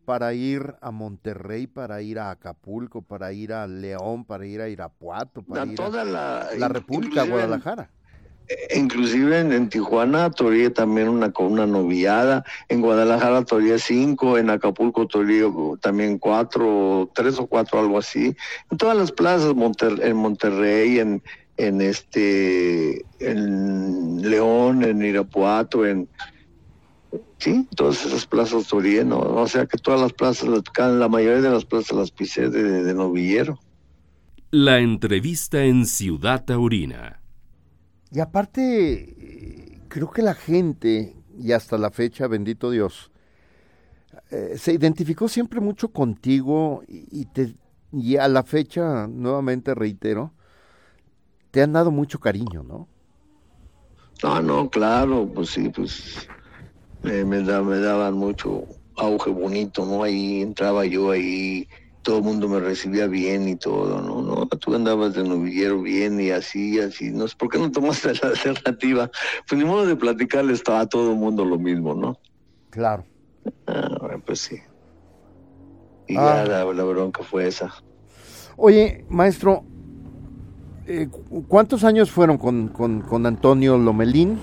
[0.06, 4.70] para ir a Monterrey, para ir a Acapulco, para ir a León, para ir a
[4.70, 7.89] Irapuato, para ir a la, la República, Guadalajara.
[8.48, 14.52] Eh, inclusive en, Tijuana toreé también una con una noviada, en Guadalajara toreé cinco, en
[14.52, 18.36] Acapulco toreé también cuatro, tres o cuatro, algo así.
[18.70, 19.56] En todas las plazas,
[20.02, 21.24] en Monterrey, en,
[21.58, 26.08] en este, en León, en Irapuato, en
[27.45, 29.19] sí, todas esas plazas toreé, ¿no?
[29.19, 32.93] O sea que todas las plazas, la mayoría de las plazas las pisé de, de
[32.93, 33.60] novillero.
[34.49, 37.21] La entrevista en Ciudad Taurina.
[38.12, 43.12] Y aparte, creo que la gente, y hasta la fecha, bendito Dios,
[44.31, 47.55] eh, se identificó siempre mucho contigo y, te,
[47.91, 50.34] y a la fecha, nuevamente reitero,
[51.51, 52.88] te han dado mucho cariño, ¿no?
[54.23, 56.27] No, no, claro, pues sí, pues
[57.06, 58.65] me, me daban mucho
[58.98, 60.04] auge bonito, ¿no?
[60.04, 61.68] Ahí entraba yo ahí
[62.06, 64.22] todo el mundo me recibía bien y todo, ¿no?
[64.22, 68.13] No, tú andabas de novillero bien y así, así, no sé, ¿por qué no tomaste
[68.22, 69.10] la alternativa?
[69.50, 72.15] Pues ni modo de platicarle estaba a todo el mundo lo mismo, ¿no?
[72.70, 73.06] Claro.
[73.65, 74.58] Ah, pues sí.
[76.08, 76.46] Y ya ah.
[76.46, 77.74] la, bronca fue esa.
[78.56, 79.63] Oye, maestro,
[80.86, 81.10] eh,
[81.48, 84.38] ¿cuántos años fueron con, con, Antonio Lomelín?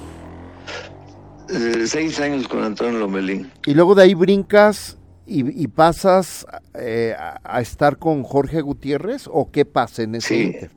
[1.53, 3.51] Eh, seis años con Antonio Lomelín.
[3.67, 9.65] Y luego de ahí brincas y, pasas eh, a, estar con Jorge Gutiérrez o qué
[9.65, 10.69] pasa en ese sí,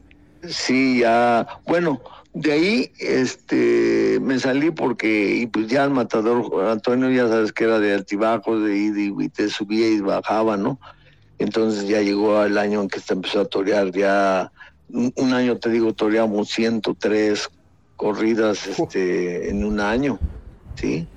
[0.48, 2.02] Sí, ya, bueno,
[2.34, 7.64] de ahí este me salí porque y pues ya el matador Antonio ya sabes que
[7.64, 10.80] era de altibajos, de y, te subía y bajaba, ¿no?
[11.40, 14.52] Entonces ya llegó el año en que se empezó a torear, ya
[14.90, 17.50] un, año te digo, toreamos 103
[17.96, 20.20] corridas este, en un año,
[20.76, 21.08] ¿sí?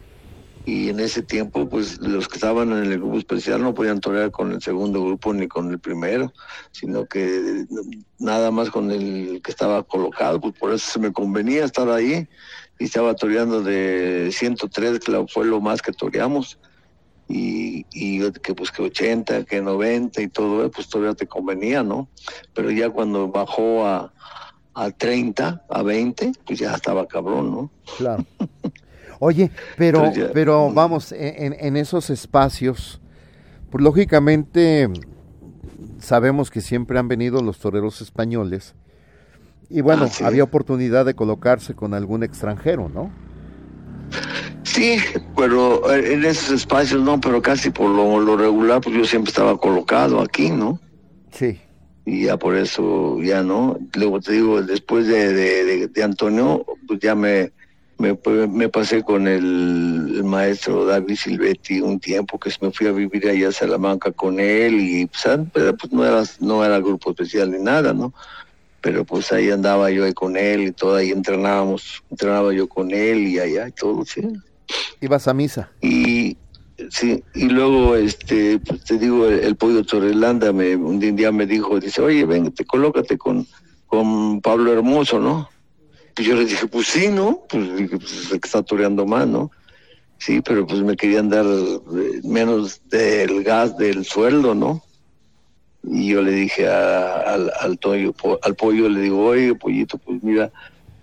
[0.68, 4.30] y en ese tiempo pues los que estaban en el grupo especial no podían torear
[4.30, 6.30] con el segundo grupo ni con el primero,
[6.72, 7.64] sino que
[8.18, 12.28] nada más con el que estaba colocado, pues por eso se me convenía estar ahí
[12.78, 16.58] y estaba toreando de 103, que fue lo más que toreamos.
[17.30, 22.08] Y, y que pues que 80, que 90 y todo, pues todavía te convenía, ¿no?
[22.54, 24.12] Pero ya cuando bajó a,
[24.74, 27.70] a 30, a 20, pues ya estaba cabrón, ¿no?
[27.96, 28.24] Claro.
[29.20, 33.00] Oye, pero, pero vamos, en, en, esos espacios,
[33.70, 34.88] pues lógicamente
[35.98, 38.74] sabemos que siempre han venido los toreros españoles
[39.70, 43.10] y bueno, ah, había oportunidad de colocarse con algún extranjero, ¿no?
[44.62, 44.98] Sí,
[45.36, 49.58] pero eh, en esos espacios no, pero casi por lo, regular, pues yo siempre estaba
[49.58, 50.80] colocado aquí, ¿no?
[51.32, 51.60] Sí.
[52.06, 53.78] Y ya por eso, ya no.
[53.94, 57.52] Luego te digo, después de, de Antonio, pues ya me,
[57.98, 63.28] me, me pasé con el, maestro David Silvetti un tiempo que me fui a vivir
[63.28, 67.50] allá a Salamanca con él y pues, ah, pues, no era no era grupo especial
[67.50, 68.12] ni nada, ¿no?
[68.80, 72.92] Pero pues ahí andaba yo ahí con él y todo, ahí entrenábamos, entrenaba yo con
[72.92, 74.22] él y allá y todo, sí.
[75.00, 75.70] ¿Ibas a misa?
[75.80, 76.36] Y
[76.90, 81.80] sí, y luego este, pues, te digo, el, pollo Torrelanda me, un día me dijo,
[81.80, 83.46] dice, oye, ven, te colócate con,
[83.86, 85.48] con Pablo Hermoso, ¿no?
[86.18, 87.44] Y yo le dije, pues sí, ¿no?
[87.48, 89.50] Pues pues está toreando más, ¿no?
[90.18, 94.82] Sí, pero pues me querían dar eh, menos del gas del sueldo, ¿no?
[95.84, 97.78] Y yo le dije al, al,
[98.42, 100.50] al pollo, le digo, oye, pollito, pues mira,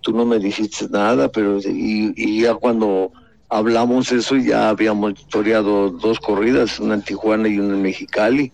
[0.02, 3.12] tú no me dijiste nada, pero y, y ya cuando
[3.50, 8.52] hablamos eso ya habíamos toreado dos corridas, una en Tijuana y una en Mexicali,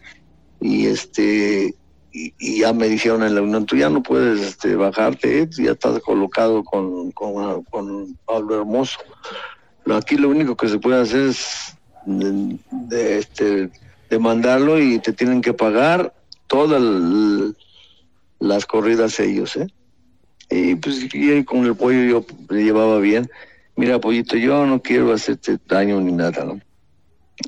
[0.59, 1.73] y este
[2.13, 5.99] y, ya me dijeron en la unión, tú ya no puedes este, bajarte, ya estás
[5.99, 8.99] colocado con, con, Pablo Hermoso.
[9.93, 13.69] Aquí lo único que se puede hacer es de, este,
[14.09, 16.13] demandarlo y te tienen que pagar
[16.47, 16.81] todas
[18.39, 19.67] las corridas ellos, ¿eh?
[20.49, 23.29] Y pues y con el pollo yo le llevaba bien.
[23.77, 26.59] Mira, pollito, yo no quiero hacerte daño ni nada, ¿no?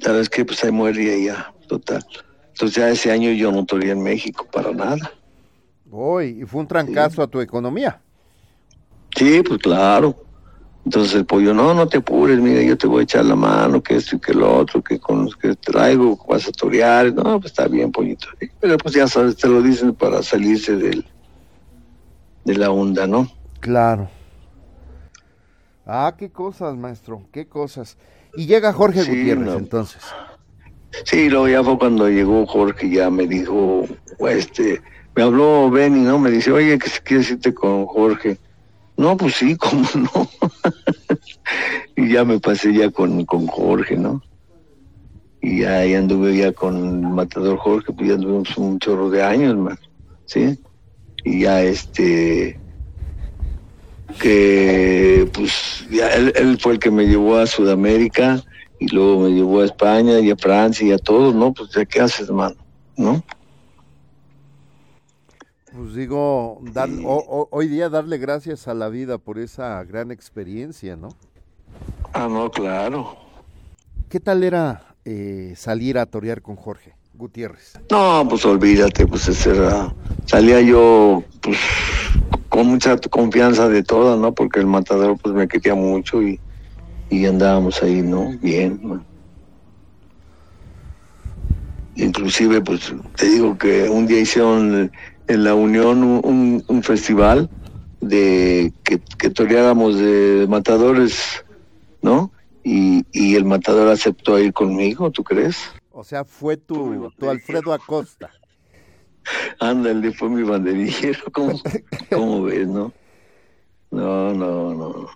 [0.01, 2.05] Sabes que pues ahí muere ya, total.
[2.53, 5.11] Entonces ya ese año yo no toreé en México para nada.
[5.91, 7.99] Uy, y fue un trancazo a tu economía.
[9.15, 10.15] Sí, pues claro.
[10.85, 13.81] Entonces el pollo, no, no te apures, mira, yo te voy a echar la mano,
[13.81, 17.13] que esto y que lo otro, que con los que traigo vas a torear.
[17.13, 18.27] No, pues está bien, pollito.
[18.59, 21.05] Pero pues ya sabes, te lo dicen para salirse del,
[22.43, 23.27] de la onda, ¿no?
[23.61, 24.09] Claro.
[25.85, 27.97] Ah, qué cosas, maestro, qué cosas.
[28.35, 29.53] Y llega Jorge Sí, Gutiérrez, no.
[29.53, 30.01] entonces.
[31.05, 33.85] Sí, luego ya fue cuando llegó Jorge, ya me dijo,
[34.29, 34.81] este,
[35.15, 36.19] me habló Benny, ¿no?
[36.19, 38.37] Me dice, oye, si quieres irte con Jorge.
[38.95, 40.29] No, pues sí, cómo no.
[41.95, 44.21] y ya me pasé ya con, con Jorge, ¿no?
[45.41, 49.57] Y ya, anduve ya con el matador Jorge, pues ya anduvimos un chorro de años,
[49.57, 49.77] man,
[50.25, 50.57] ¿sí?
[51.25, 52.57] Y ya este,
[54.21, 58.41] que pues ya él, él fue el que me llevó a Sudamérica
[58.83, 61.53] y luego me llevó a España y a Francia y a todos, ¿no?
[61.53, 62.55] Pues ¿de qué haces, mano?
[62.97, 63.23] ¿No?
[65.71, 67.01] Pues digo, dar- Sí.
[67.05, 71.09] o- o- hoy día darle gracias a la vida por esa gran experiencia, ¿no?
[72.13, 73.15] Ah, no, claro.
[74.09, 77.73] ¿Qué tal era eh, salir a torear con Jorge Gutiérrez?
[77.89, 79.93] No, pues olvídate, pues ese era,
[80.25, 81.57] salía yo pues
[82.49, 84.33] con mucha confianza de todas, ¿no?
[84.33, 86.39] Porque el matador pues me quería mucho y,
[87.19, 88.29] y andábamos ahí, ¿no?
[88.41, 89.05] Bien, ¿no?
[91.95, 94.91] Inclusive, pues te digo que un día hicieron
[95.27, 97.49] en la Unión un, un- un festival
[98.01, 101.45] de que, que toreáramos de matadores,
[102.01, 102.31] ¿no?
[102.63, 105.57] Y, y el matador aceptó ir conmigo, ¿tú crees?
[105.91, 108.31] O sea, fue tu, tu Alfredo Acosta.
[109.59, 111.19] Ándale, fue mi banderillero.
[111.31, 111.61] ¿Cómo,
[112.09, 112.93] cómo ves, no?
[113.91, 115.09] No, no, no.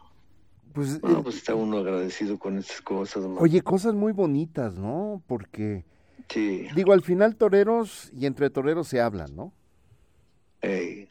[0.78, 5.23] Pues, eh, pues está uno agradecido con estas cosas, oye, cosas muy bonitas, ¿no?
[5.25, 5.86] Porque,
[6.30, 9.53] Sí, digo, al final toreros y entre toreros se hablan, ¿no?
[10.61, 11.07] ey,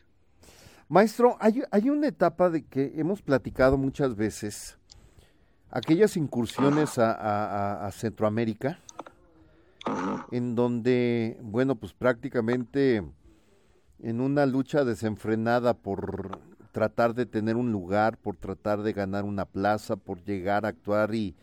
[0.88, 4.78] Maestro, hay, hay una etapa de que hemos platicado muchas veces,
[5.68, 8.78] aquellas incursiones a, a- Centroamérica,
[10.30, 13.02] en donde, bueno, pues prácticamente
[13.98, 16.38] en una lucha desenfrenada por
[16.77, 21.14] tratar de tener un lugar, por tratar de ganar una plaza, por llegar a actuar
[21.14, 21.35] y,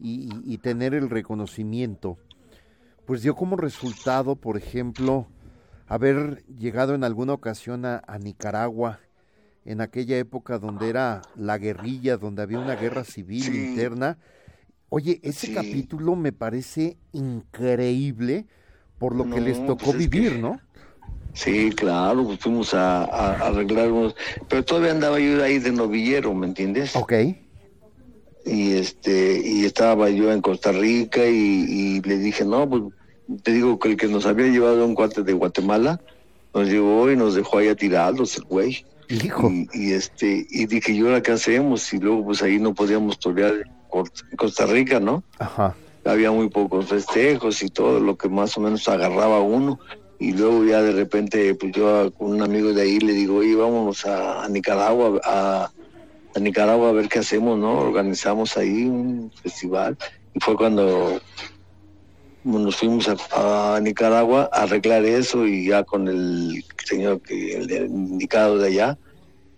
[0.00, 2.18] y- tener el reconocimiento,
[3.06, 5.28] pues dio como resultado, por ejemplo,
[5.86, 8.98] haber llegado en alguna ocasión a, a Nicaragua,
[9.64, 13.70] en aquella época donde era la guerrilla, donde había una guerra civil Sí.
[13.70, 14.18] interna.
[14.88, 15.54] Oye, ese Sí.
[15.54, 18.48] capítulo me parece increíble
[18.98, 20.58] por lo que les tocó pues es que- vivir, ¿no?
[21.32, 24.14] Sí, claro, pues fuimos a, a, a arreglar unos,
[24.48, 26.94] pero todavía andaba yo ahí de novillero, ¿me entiendes?
[26.96, 27.12] Ok.
[28.46, 32.82] y este y estaba yo en Costa Rica y, y le dije no pues
[33.42, 36.00] te digo que el que nos había llevado un cuate de Guatemala
[36.54, 39.50] nos llevó y nos dejó ahí tirados el güey Hijo.
[39.50, 43.18] y, y, este y dije yo ahora qué hacemos y luego pues ahí no podíamos
[43.18, 45.76] torear en Costa Rica no Ajá.
[46.06, 49.78] había muy pocos festejos y todo lo que más o menos agarraba uno
[50.20, 53.56] y luego ya de repente pues yo con un amigo de ahí le digo oye
[53.56, 55.70] vámonos a, Nicaragua a,
[56.38, 59.96] Nicaragua a ver qué hacemos no organizamos ahí un festival
[60.34, 61.18] y fue cuando
[62.44, 68.58] nos fuimos a, Nicaragua a arreglar eso y ya con el señor que el, indicado
[68.58, 68.98] de allá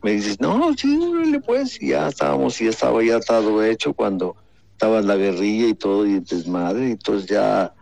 [0.01, 3.93] me dices no sí órale, pues y ya estábamos y ya estaba ya todo hecho
[3.95, 4.37] cuando
[4.71, 7.75] estaba la guerrilla y todo y desmadre y entonces ya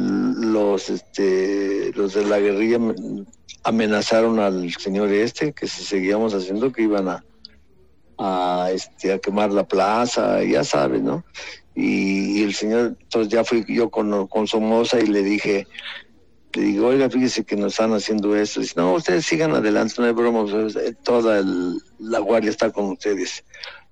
[0.00, 2.94] los este los de la guerrilla me-
[3.64, 7.24] amenazaron al señor este que si seguíamos haciendo que iban a
[8.18, 11.24] a este a quemar la plaza ya sabes no
[11.74, 15.66] y, el señor entonces ya fui yo con, con Somoza y le dije
[16.54, 18.60] le digo, oiga, fíjese que nos están haciendo esto.
[18.60, 20.44] Dice, no, ustedes sigan adelante, no hay broma,
[21.04, 23.44] toda el- la guardia está con ustedes.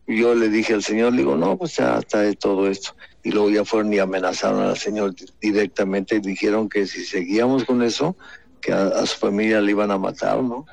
[0.07, 2.93] Y yo le dije al señor, le digo, no, pues ya está de todo esto.
[3.25, 7.64] Y luego ya fueron y amenazaron al señor di- directamente y dijeron que si seguíamos
[7.64, 8.16] con eso,
[8.61, 10.66] que a, a su familia le iban a matar, ¿no?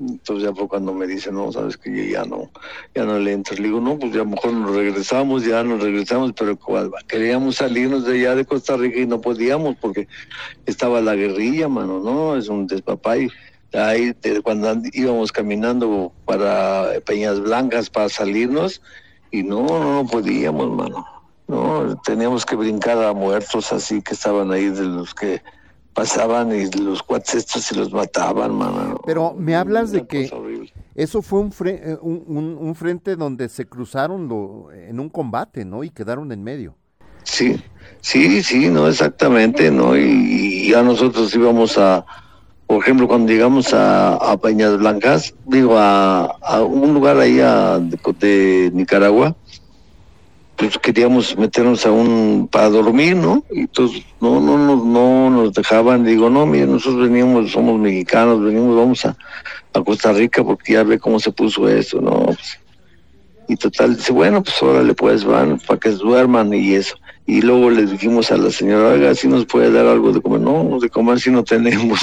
[0.00, 2.52] Entonces ya fue cuando me dice, no, sabes que ya no,
[2.94, 3.56] ya no le entro.
[3.56, 6.56] Le digo, no, pues ya mejor nos regresamos, ya nos regresamos, pero
[7.08, 10.06] queríamos salirnos de allá de Costa Rica y no podíamos porque
[10.66, 12.36] estaba la guerrilla, mano, ¿no?
[12.36, 13.28] Es un despapay.
[13.72, 14.14] Ahí
[14.44, 18.80] cuando and- íbamos caminando para Peñas Blancas para salirnos
[19.32, 21.04] y no, no, no podíamos, mano.
[21.48, 25.42] No, teníamos que brincar a muertos así que estaban ahí de los que
[25.94, 29.00] pasaban y los cuates estos y los mataban, mano.
[29.04, 30.30] Pero me hablas de que
[30.94, 35.08] eso fue un, fre- eh, un, un- un frente donde se cruzaron lo- en un
[35.08, 35.82] combate, ¿no?
[35.82, 36.76] Y quedaron en medio.
[37.24, 37.60] Sí,
[38.00, 39.96] sí, sí, no, exactamente, ¿no?
[39.96, 42.04] Y, y ya nosotros íbamos a,
[42.66, 47.78] por ejemplo, cuando llegamos a, a Peñas Blancas, digo, a, a un lugar ahí a-
[47.80, 49.34] de, de Nicaragua,
[50.58, 53.44] pues queríamos meternos a un para dormir, ¿no?
[53.48, 56.04] Y entonces no, no, no, no nos dejaban.
[56.04, 59.16] Digo, no, mire, nosotros veníamos, somos mexicanos, venimos, vamos a,
[59.72, 62.24] a Costa Rica porque ya ve cómo se puso eso, ¿no?
[62.24, 62.58] Pues,
[63.46, 66.96] y total, dice, bueno, pues órale, pues van para que duerman y eso.
[67.24, 70.40] Y luego les dijimos a la señora, oiga, si nos puede dar algo de comer.
[70.40, 72.00] No, de comer si no tenemos.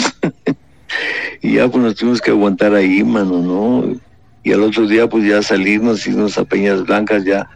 [1.41, 3.99] y ya pues nos tuvimos que aguantar ahí, mano, ¿no?
[4.45, 7.49] Y al otro día pues ya salirnos, irnos a Peñas Blancas ya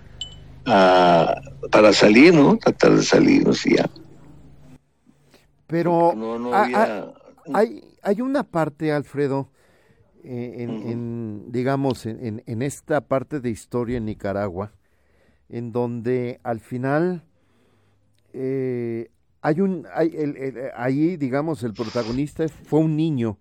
[0.70, 1.36] a-
[1.72, 2.57] para salir, ¿no?
[2.57, 3.89] Tratar de salirnos y ya.
[5.67, 7.13] Pero No, no había...
[7.53, 9.49] hay, hay una parte, Alfredo,
[10.24, 14.72] eh, en, digamos, en, en- en esta parte de historia en Nicaragua,
[15.49, 17.24] en donde al final
[18.34, 19.09] eh,
[19.41, 23.38] hay un, hay el- el- ahí, digamos, el protagonista fue un niño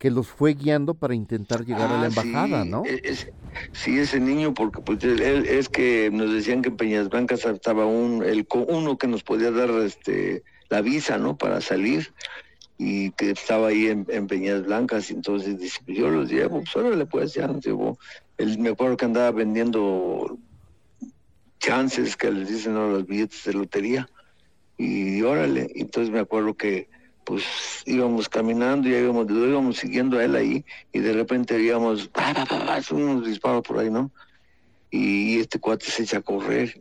[0.00, 2.82] que los fue guiando para intentar llegar a la Ah, embajada, sí, ¿no?
[2.86, 3.30] e- es-
[3.74, 7.84] sí, ese niño, porque pues él, es que nos decían que en Peñas Blancas estaba
[7.84, 11.36] un, el, uno que nos podía dar este la visa, ¿no?
[11.36, 12.14] Para salir
[12.78, 16.62] y que estaba ahí en, en Peñas Blancas, y entonces dice, pues, yo los llevo,
[16.62, 17.98] pues órale, pues ya nos llevó.
[18.38, 20.38] Él, me acuerdo que andaba vendiendo
[21.60, 22.88] chances, que les dicen, ¿no?
[22.88, 24.08] Los billetes de lotería,
[24.78, 26.88] y órale, entonces me acuerdo que
[27.30, 27.44] pues
[27.86, 32.10] íbamos caminando y íbamos, íbamos siguiendo a él ahí y de repente veíamos
[32.90, 34.10] unos disparos por ahí, ¿no?
[34.90, 36.74] Y este cuate se echa a correr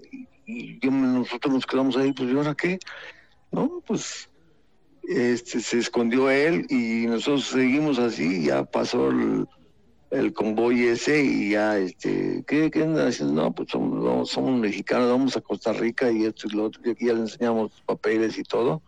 [0.48, 2.80] y, nosotros nos quedamos ahí, pues ¿y ahora qué?
[3.52, 4.28] No, pues
[5.04, 9.46] este se escondió él y nosotros seguimos así, ya pasó el,
[10.10, 13.44] el convoy ese y ya este, ¿qué, qué andan haciendo?
[13.44, 16.90] No, pues somos, somos mexicanos, vamos a Costa Rica y esto y lo otro, y
[16.90, 18.82] aquí ya le enseñamos papeles y todo.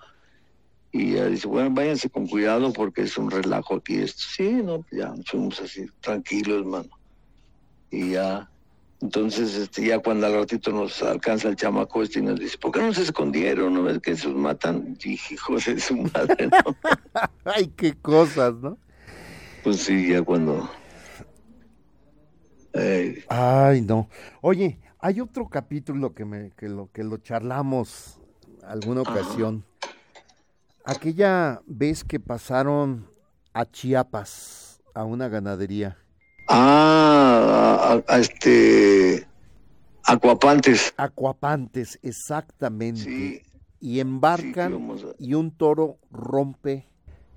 [0.93, 4.23] Y ella dice, bueno, váyanse con cuidado porque es un relajo aquí esto.
[4.35, 6.89] Sí, no, pues ya fuimos así, tranquilos, mano.
[7.89, 8.49] Y ya,
[9.01, 12.71] entonces, este, ya cuando al ratito nos alcanza el chamaco este y nos dice, ¿por
[12.71, 13.73] qué no se escondieron?
[13.73, 14.93] ¿No ves que esos matan?
[15.03, 16.75] Dije, hijos de su madre, ¿no?
[17.45, 18.77] Ay, qué cosas, ¿no?
[19.63, 20.69] pues sí, ya cuando...
[22.73, 24.09] eh, Ay, no.
[24.41, 28.19] Oye, hay otro capítulo que me que lo que lo charlamos
[28.63, 29.63] alguna ocasión.
[30.85, 33.07] Aquella vez que pasaron
[33.53, 35.97] a Chiapas a una ganadería.
[36.47, 39.27] ah, a, este...
[40.03, 40.93] Acuapantes.
[40.97, 43.03] Acuapantes, exactamente.
[43.03, 43.41] Sí,
[43.79, 46.87] y embarcan sí, a- y un toro rompe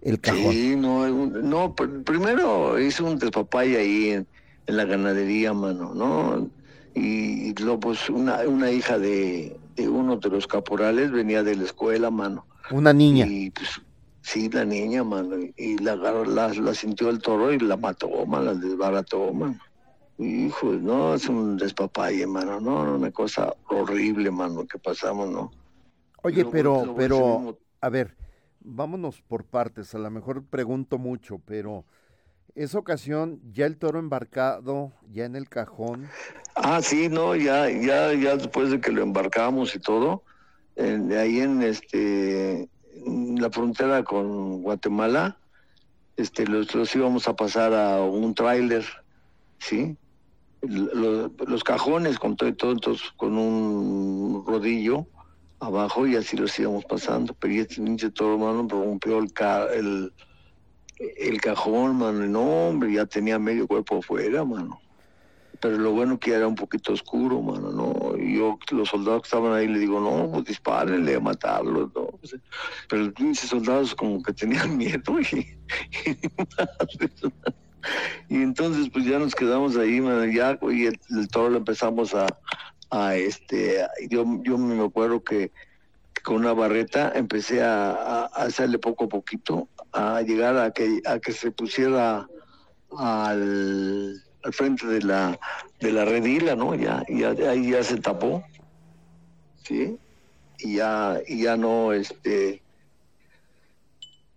[0.02, 0.52] el cajón.
[0.52, 4.26] Sí, no, no, pr- primero hizo un despapay ahí en,
[4.66, 6.50] en la ganadería, mano, ¿no?
[6.94, 11.56] Y, y luego, pues, una, una hija de, de uno de los caporales venía de
[11.56, 12.46] la escuela, mano.
[12.70, 13.26] Una niña.
[13.26, 13.80] Y, pues,
[14.22, 18.08] sí, la niña, mano, y la agarró, la, la sintió el toro y la mató,
[18.26, 19.58] mano, la desbarató, mano.
[20.16, 25.50] Hijo, no, es un despapalle, mano, no, no, una cosa horrible, mano, que pasamos, ¿no?
[26.22, 28.16] Oye, pero, pero, mismo- a ver,
[28.60, 29.94] vámonos por partes.
[29.94, 31.84] A lo mejor pregunto mucho, pero
[32.54, 36.08] esa ocasión ya el toro embarcado, ya en el cajón.
[36.54, 40.22] Ah, sí, no, ya, ya, ya después de que lo embarcamos y todo,
[40.76, 42.68] ahí en este,
[43.38, 45.40] la frontera con Guatemala,
[46.16, 48.84] este, los, íbamos a pasar a un tráiler,
[49.58, 49.96] ¿sí?
[50.62, 55.08] Lo- los cajones con todo y todo, entonces con un rodillo
[55.60, 60.14] abajo y así los íbamos pasando, pero este pinche toro, mano, rompió el, ca- el,
[60.98, 64.83] el cajón, mano, no, hombre, ya tenía medio cuerpo afuera, mano
[65.64, 68.18] pero lo bueno que era un poquito oscuro, mano, ¿no?
[68.18, 72.20] Yo, los soldados que estaban ahí, le digo, no, pues dispárenle a matarlos, ¿no?
[72.86, 75.56] Pero los pinches soldados como que tenían miedo y,
[78.28, 83.16] y, entonces pues ya nos quedamos ahí, mano, ya, y el, el lo empezamos a,
[83.16, 85.50] este, yo, yo me acuerdo que
[86.24, 91.18] con una barreta empecé a- a hacerle poco a poquito, a llegar a que, a
[91.20, 92.28] que se pusiera
[92.98, 94.14] al,
[94.44, 95.38] al frente de la
[95.80, 96.74] de la redila, ¿no?
[96.74, 98.44] Ya, ya ahí ya se tapó,
[99.56, 99.98] sí,
[100.58, 102.62] y ya y ya no este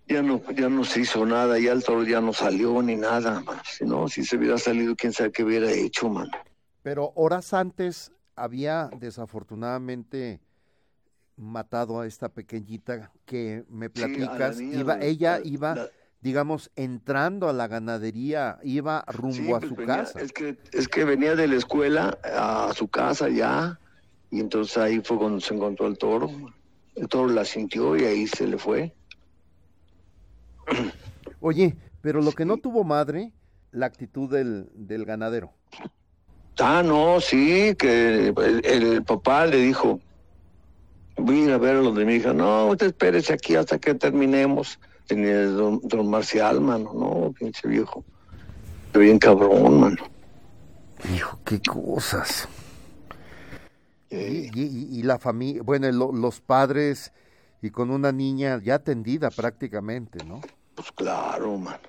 [0.08, 3.43] ya no ya no se hizo nada, ya el toro ya no salió ni nada,
[3.66, 6.32] si no si se hubiera salido quién sabe qué hubiera hecho, mano.
[6.82, 10.39] Pero horas antes había desafortunadamente
[11.36, 14.58] matado a esta pequeñita que me Sí, platicas.
[14.58, 15.89] niña, iba, la- ella la- iba, la-
[16.22, 20.20] digamos, entrando a la ganadería, iba rumbo Sí, a pues su venía- casa.
[20.20, 23.80] Es que, es que venía de la escuela a su casa ya,
[24.32, 26.30] y entonces ahí fue cuando se encontró el toro.
[26.95, 28.93] El toro la sintió y ahí se le fue.
[31.39, 33.32] Oye, pero lo que no tuvo madre,
[33.72, 35.53] la actitud del, del ganadero.
[36.59, 39.99] Ah, no, sí, que el, el papá le dijo,
[41.15, 42.34] voy a ir a ver a los de mi hija.
[42.34, 44.80] No, usted espérese aquí hasta que terminemos.
[45.08, 48.03] Tenía don, don Marcial, mano, no, pinche viejo.
[48.93, 49.97] Bien cabrón, mano.
[51.14, 52.47] Hijo, qué cosas.
[54.10, 57.12] Y, y- y la familia, bueno, lo- los padres
[57.62, 60.41] y con una niña ya atendida prácticamente, ¿no?
[60.76, 61.80] pues claro, mano.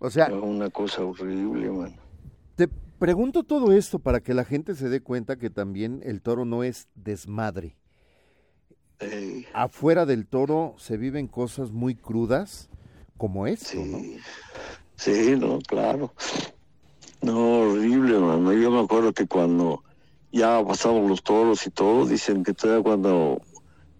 [0.00, 1.94] O sea, Era una cosa horrible, mano.
[2.56, 2.66] te
[2.98, 6.64] pregunto todo esto para que la gente se dé cuenta que también el toro no
[6.64, 7.76] es desmadre.
[9.52, 12.68] Afuera del toro se viven cosas muy crudas
[13.16, 13.98] como esto, ¿no?
[13.98, 14.18] sí,
[14.96, 16.12] sí, no, claro.
[17.22, 18.52] No, horrible, mano.
[18.52, 19.84] Yo me acuerdo que cuando
[20.32, 23.40] ya pasamos los toros y todo, dicen que todavía cuando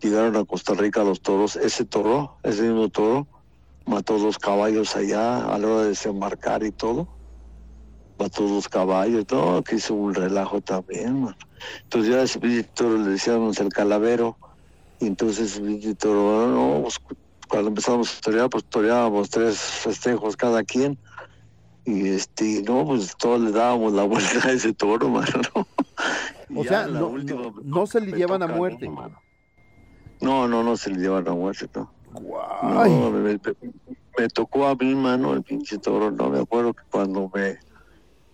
[0.00, 3.28] llegaron a Costa Rica los toros, ese toro, ese mismo toro,
[3.86, 7.06] mató dos caballos allá a la hora de desembarcar y todo.
[8.18, 11.36] Mató dos caballos, no, que hizo un relajo también, mano.
[11.84, 14.36] Entonces ya a ese toro le decíamos el calavero,
[15.02, 16.96] y entonces no, pues,
[17.48, 20.98] cuando empezamos a torear, pues toreábamos tres festejos cada quien.
[21.84, 25.26] Y este, no, pues todos le dábamos la vuelta a ese toro, mano,
[26.54, 28.88] O sea, no- última no- se le llevan a muerte.
[28.88, 29.20] mí, mano.
[30.20, 31.92] No, no, no se le llevan a muerte, no.
[32.62, 33.40] No, me, me-
[34.18, 37.58] me tocó a mi mano el pinche toro, no me acuerdo que cuando me,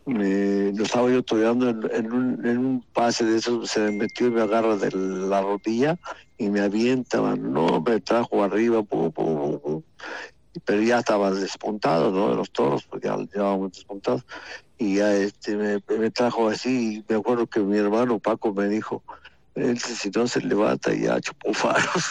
[0.09, 4.29] me lo estaba yo toreando en, un, en un pase de esos, se me metió
[4.29, 5.99] y me agarra de la rodilla
[6.39, 9.83] y me avienta, no, me trajo arriba, pum, pum, pum.
[10.65, 12.31] pero ya estaba despuntado, ¿no?
[12.31, 14.25] De los toros, porque ya llevábamos despuntados.
[14.79, 19.03] Y ya este, me, trajo así, y me acuerdo que mi hermano Paco me dijo,
[19.57, 22.05] él si no se levanta ya chupó faros.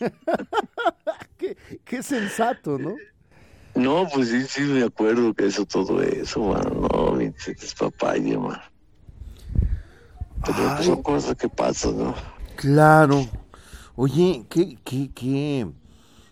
[1.38, 2.94] Qué, qué sensato, ¿no?
[3.74, 6.88] No, pues sí, sí me acuerdo que eso, todo eso, mano.
[6.92, 8.62] No, es papaya, mano.
[10.44, 10.86] Pero pues, Ay.
[10.86, 12.14] son cosas que pasan, ¿no?
[12.56, 13.26] Claro.
[13.94, 15.66] Oye, qué, qué, qué,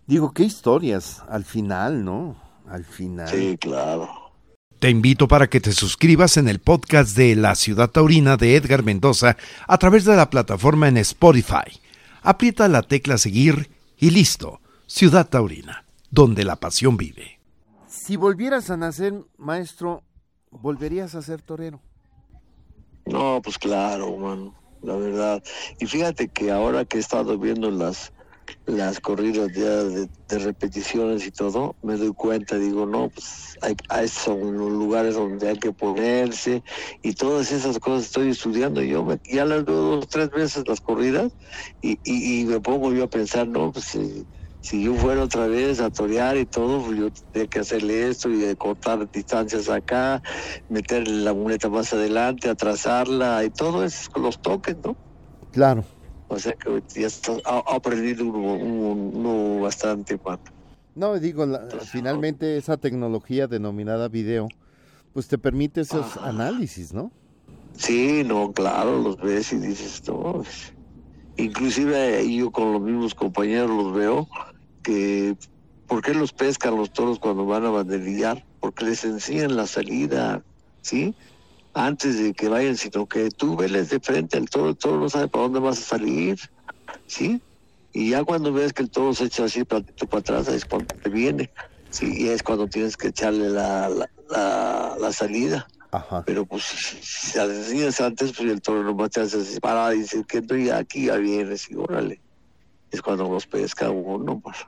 [0.06, 2.36] digo, qué historias al final, ¿no?
[2.68, 3.28] Al final.
[3.28, 4.08] Sí, claro.
[4.78, 8.82] Te invito para que te suscribas en el podcast de La Ciudad Taurina de Edgar
[8.82, 9.36] Mendoza
[9.66, 11.80] a través de la plataforma en Spotify.
[12.22, 13.68] Aprieta la tecla seguir
[13.98, 14.60] y listo.
[14.86, 17.38] Ciudad Taurina, donde la pasión vive.
[17.88, 20.02] Si volvieras a nacer, maestro,
[20.50, 21.80] ¿volverías a ser torero?
[23.06, 25.42] No, pues claro, mano, la verdad.
[25.80, 28.12] Y fíjate que ahora que he estado viendo las
[28.66, 33.74] las corridas ya de, de repeticiones y todo, me doy cuenta, digo, no, pues hay,
[33.88, 36.62] hay- son los lugares donde hay que ponerse
[37.02, 38.82] y todas esas cosas estoy estudiando.
[38.82, 41.32] Yo me- ya las veo dos, tres veces las corridas
[41.80, 43.96] y, y, y me pongo yo a pensar, no, pues
[44.60, 48.28] si, yo fuera otra vez a torear y todo, pues yo tendría que hacerle esto
[48.30, 50.22] y cortar distancias acá,
[50.68, 54.96] meter la muleta más adelante, atrasarla y todo eso con los toques, ¿no?
[55.50, 55.84] Claro.
[56.28, 60.38] O sea que ya está, ha, aprendido uno, uno- bastante, man.
[60.94, 64.48] No, digo, la- finalmente esa tecnología denominada video,
[65.12, 66.28] pues te permite esos Ajá.
[66.28, 67.12] análisis, ¿no?
[67.74, 70.34] Sí, no, claro, los ves y dices, no.
[70.34, 70.72] pues,
[71.36, 74.28] Inclusive eh, yo con los mismos compañeros los veo
[74.82, 75.36] que,
[75.86, 78.44] ¿por qué los pescan los toros cuando van a banderillar?
[78.60, 80.42] Porque les enseñan la salida,
[80.82, 81.14] ¿sí?
[81.72, 85.08] Antes de que vayan, sino que tú veles de frente al toro, el toro no
[85.08, 86.38] sabe para dónde vas a salir,
[87.06, 87.40] ¿sí?
[87.92, 90.94] Y ya cuando ves que el toro se echa así platito para atrás, es cuando
[91.02, 91.50] te viene,
[91.90, 92.24] ¿sí?
[92.24, 95.66] Y es cuando tienes que echarle la, la, la, la salida.
[95.92, 96.22] Ajá.
[96.24, 100.00] Pero pues si las enseñas antes, pues el toro nomás te hace así parada y
[100.00, 102.22] dice que estoy aquí, ya vienes y órale.
[102.90, 104.58] Es cuando los pesca uno, pues.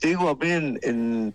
[0.00, 1.34] Digo, a mí en,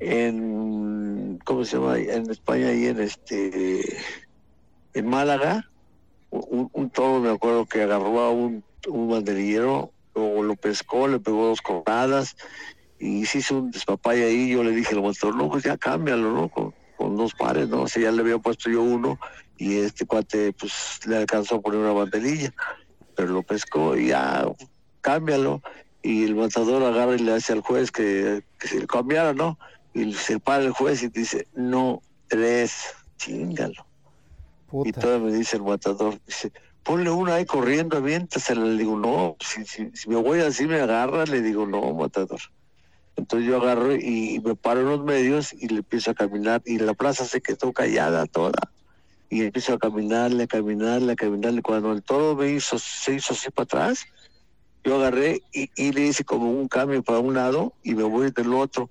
[0.00, 1.98] en, ¿cómo se llama?
[1.98, 3.98] En España y en este,
[4.94, 5.70] en Málaga,
[6.30, 11.20] un, un toro me acuerdo que agarró a un, un banderillero, o lo pescó, le
[11.20, 12.36] pegó dos cornadas
[12.98, 14.50] y se hizo un despapay ahí.
[14.50, 16.48] Yo le dije al motor, no, pues ya cámbialo, ¿no?
[16.48, 17.82] Con, con dos pares, ¿no?
[17.82, 19.18] O sea, ya le había puesto yo uno
[19.58, 22.52] y este cuate, pues le alcanzó a poner una banderilla,
[23.14, 24.46] pero lo pescó y ya,
[25.06, 25.62] cámbialo.
[26.02, 29.58] Y el matador agarra y le hace al juez que, que se le cambiara, ¿no?
[29.94, 33.86] Y se para el juez y dice, no, tres, chingalo.
[34.84, 35.00] Y Puta.
[35.00, 36.52] todavía me dice el matador, dice,
[36.82, 38.64] ponle una ahí corriendo, aviéntasela.
[38.64, 42.40] Le digo, no, si, si, si me voy así me agarra, le digo, no, matador.
[43.16, 46.78] Entonces yo agarro y me paro en los medios y le empiezo a caminar y
[46.78, 48.60] la plaza se quedó callada toda.
[49.28, 51.62] Y empiezo a caminarle, a caminarle, a caminarle.
[51.62, 54.04] Cuando el toro me hizo, se hizo así para atrás,
[54.86, 58.30] yo agarré y, y le hice como un cambio para un lado y me voy
[58.30, 58.88] del otro.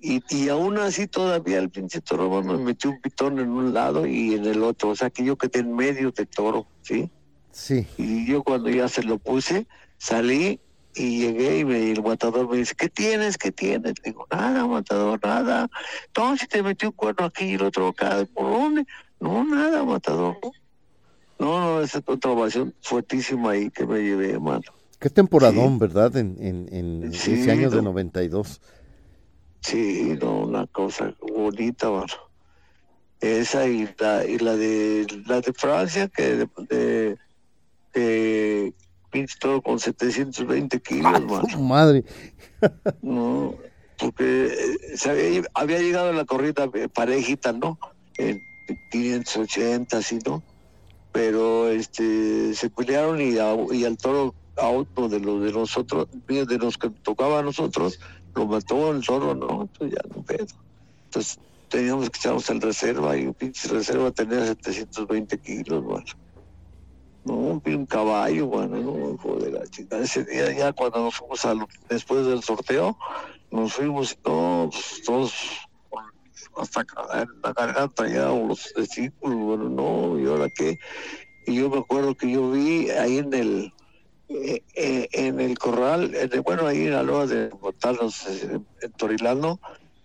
[0.00, 4.06] Y, y aún así todavía el pinche toro me metió un pitón en un lado
[4.06, 4.90] y en el otro.
[4.90, 7.10] O sea que yo quedé en medio de toro, ¿sí?
[7.52, 7.86] Sí.
[7.98, 9.66] Y yo cuando ya se lo puse,
[9.98, 10.60] salí
[10.94, 13.36] y llegué y, me, y el matador me dice, ¿qué tienes?
[13.36, 13.94] ¿Qué tienes?
[14.02, 15.68] Digo, nada, matador, nada.
[16.38, 18.86] Si te metió un cuerno aquí y el otro acá, ¿por dónde?
[19.20, 20.38] No, nada, matador.
[21.38, 24.62] No, no, esa es otra ovación fuertísima ahí que me llevé, mano.
[25.04, 26.16] Qué temporadón, ¿verdad?
[26.16, 27.82] En, en, en Sí, ese año de no.
[27.92, 28.58] 92.
[29.60, 32.06] Sí, no, una cosa bonita, mano.
[33.20, 37.18] Esa y la, y la de la de Francia, que de, de,
[37.92, 38.74] de
[39.10, 41.46] pinche toro con 720 kilos, mano.
[41.50, 42.02] ¡Su madre!
[43.02, 43.54] No,
[43.98, 47.78] porque eh, había, había llegado la corrida eh, parejita, ¿no?
[48.16, 48.40] En
[48.90, 50.42] 580, así, ¿no?
[51.12, 56.08] Pero este se pelearon y, a- y al toro a otro de los de nosotros,
[56.26, 57.98] de los que tocaba a nosotros,
[58.34, 59.62] lo mató el toro, ¿no?
[59.62, 60.46] Entonces ya no pedo.
[61.06, 61.38] Entonces
[61.68, 66.04] teníamos que echarnos en reserva y un pinche reserva tenía 720 kilos, bueno.
[67.24, 67.34] No,
[67.64, 69.98] un caballo, bueno, no, hijo de la chica.
[69.98, 72.98] Ese día ya cuando nos fuimos al, después del sorteo,
[73.50, 75.32] nos fuimos no, pues, todos
[76.56, 76.84] hasta
[77.42, 80.78] la garganta ya, o los testículos, bueno, no, y ahora qué.
[81.46, 83.73] Y yo me acuerdo que yo vi ahí en el,
[84.34, 88.58] eh, eh, en el corral, en el- bueno, ahí en la loa de Montanos, eh,
[88.82, 89.60] en Torilano,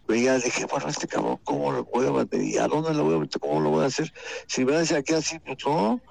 [0.08, 2.60] veía, dije, bueno, este cabrón, ¿cómo lo voy a meter?
[2.62, 3.40] ¿A dónde lo voy a meter?
[3.42, 4.12] ¿Cómo lo voy a hacer?
[4.48, 6.02] Si me hace aquí así, pues no.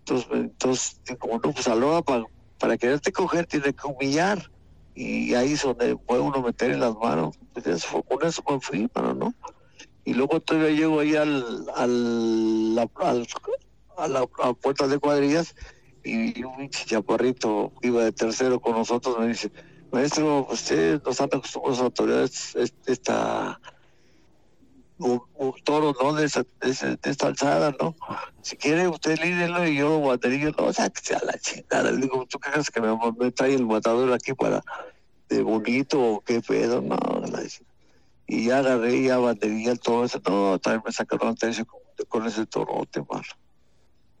[0.00, 2.24] Entonces, entonces como no, pues a para,
[2.58, 4.50] para quererte coger tiene que humillar.
[4.94, 7.36] Y ahí es donde puede uno meter en las manos.
[7.52, 8.02] Pues eso
[8.48, 9.32] me fui, no.
[10.04, 13.26] Y luego todavía llego ahí al, al, la- al-
[13.96, 15.54] a la a puerta de cuadrillas
[16.04, 19.50] y un pinche chaparrito iba de tercero con nosotros me dice,
[19.90, 22.30] maestro, usted nos han acostumbrados a autoridad
[22.86, 23.60] esta
[24.98, 26.12] un, un toro, ¿no?
[26.14, 27.96] De, esa, de, esa- de esta alzada, ¿no?
[28.42, 31.90] Si quiere usted lídelo y yo lo batería, no, o sea, que sea la chingada.
[31.90, 34.62] Le digo, ¿tú crees que me, me trae el matador aquí para
[35.28, 36.80] de bonito o qué pedo?
[36.80, 36.96] No,
[37.30, 37.42] la.
[38.26, 40.20] Y ya agarré ya batería todo eso.
[40.26, 43.24] No, también me sacaron atención con, con ese torote, mano.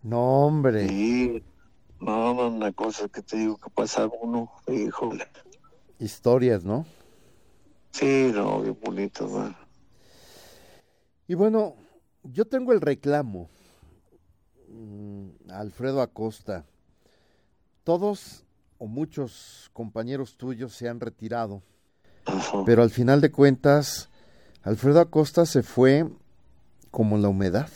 [0.02, 0.88] No, hombre.
[0.88, 1.42] Sí,
[2.04, 5.26] no, no, una cosa que te digo que pasa uno, híjole.
[5.98, 6.86] Historias, ¿no?
[7.92, 9.56] Sí, no, bien bonito, mano.
[11.26, 11.76] Y bueno,
[12.22, 13.48] yo tengo el reclamo.
[14.68, 16.64] Mm, Alfredo Acosta.
[17.84, 18.44] Todos
[18.78, 21.62] o muchos compañeros tuyos se han retirado,
[22.26, 22.62] Ajá.
[22.66, 24.08] pero al final de cuentas,
[24.62, 26.06] Alfredo Acosta se fue
[26.90, 27.68] como la humedad.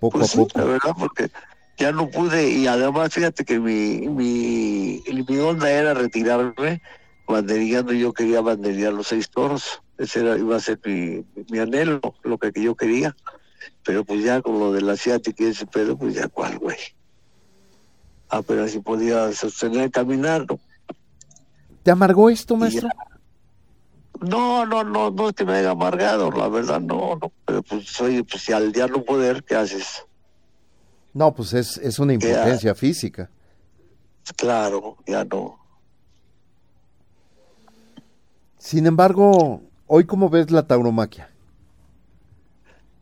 [0.00, 0.58] Poco Pues a sí, poco.
[0.58, 1.30] la verdad, porque
[1.78, 6.82] ya no pude, y además fíjate que mi, mi, mi onda era retirarme
[7.26, 12.00] banderillando, yo quería banderillar los seis toros, ese era, iba a ser mi, mi anhelo,
[12.24, 13.14] lo que, yo quería,
[13.84, 16.78] pero pues ya con lo de la asiática y ese pedo, pues ya cuál, güey.
[18.28, 20.58] Apenas si podía sostener caminar, ¿no?
[21.84, 22.88] ¿Te amargó esto, maestro?
[24.20, 28.00] No, no, no, no es que me haya amargado, la verdad, no, no, pero pues
[28.00, 30.04] oye, pues si al ya no poder, ¿qué haces?
[31.18, 32.28] No, pues es, es una Ya.
[32.30, 33.28] impotencia física.
[34.36, 35.58] Claro, ya no.
[38.56, 41.28] Sin embargo, hoy cómo ves la tauromaquia?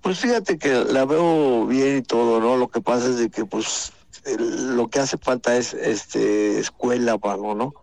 [0.01, 2.57] Pues fíjate que la veo bien y todo, ¿no?
[2.57, 3.93] Lo que pasa es de que, pues,
[4.25, 7.75] el- lo que hace falta es este escuela, mano, ¿no?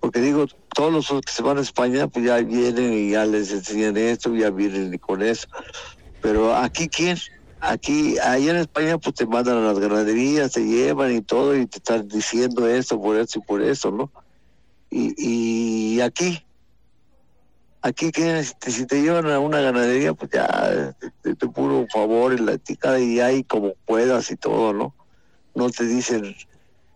[0.00, 3.52] Porque digo, todos los que se van a España, pues ya vienen y ya les
[3.52, 5.46] enseñan esto, ya vienen y con eso.
[6.20, 7.16] Pero aquí, ¿quién?
[7.60, 11.66] Aquí, allá en España, pues te mandan a las ganaderías, te llevan y todo, y
[11.66, 14.12] te están diciendo esto, por esto y por eso, ¿no?
[14.90, 15.14] Y,
[15.96, 16.38] y aquí,
[17.82, 20.94] aquí que si te, te llevan a una ganadería, pues ya de,
[21.24, 24.94] de puro favor y la ticada y ahí como puedas y todo, ¿no?
[25.54, 26.34] No te dicen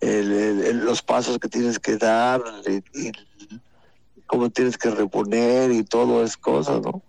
[0.01, 3.13] el- los pasos que tienes que dar y, y
[4.27, 7.03] cómo tienes que reponer y todo es cosas, ¿no?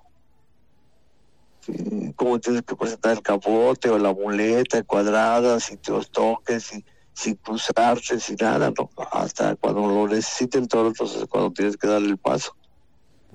[2.15, 7.35] Cómo tienes que presentar el capote o la muleta cuadrada, sin los toques, y, sin
[7.35, 8.89] cruzarse, sin nada, ¿no?
[9.11, 12.55] Hasta cuando lo necesite el toro, entonces es cuando tienes que darle el paso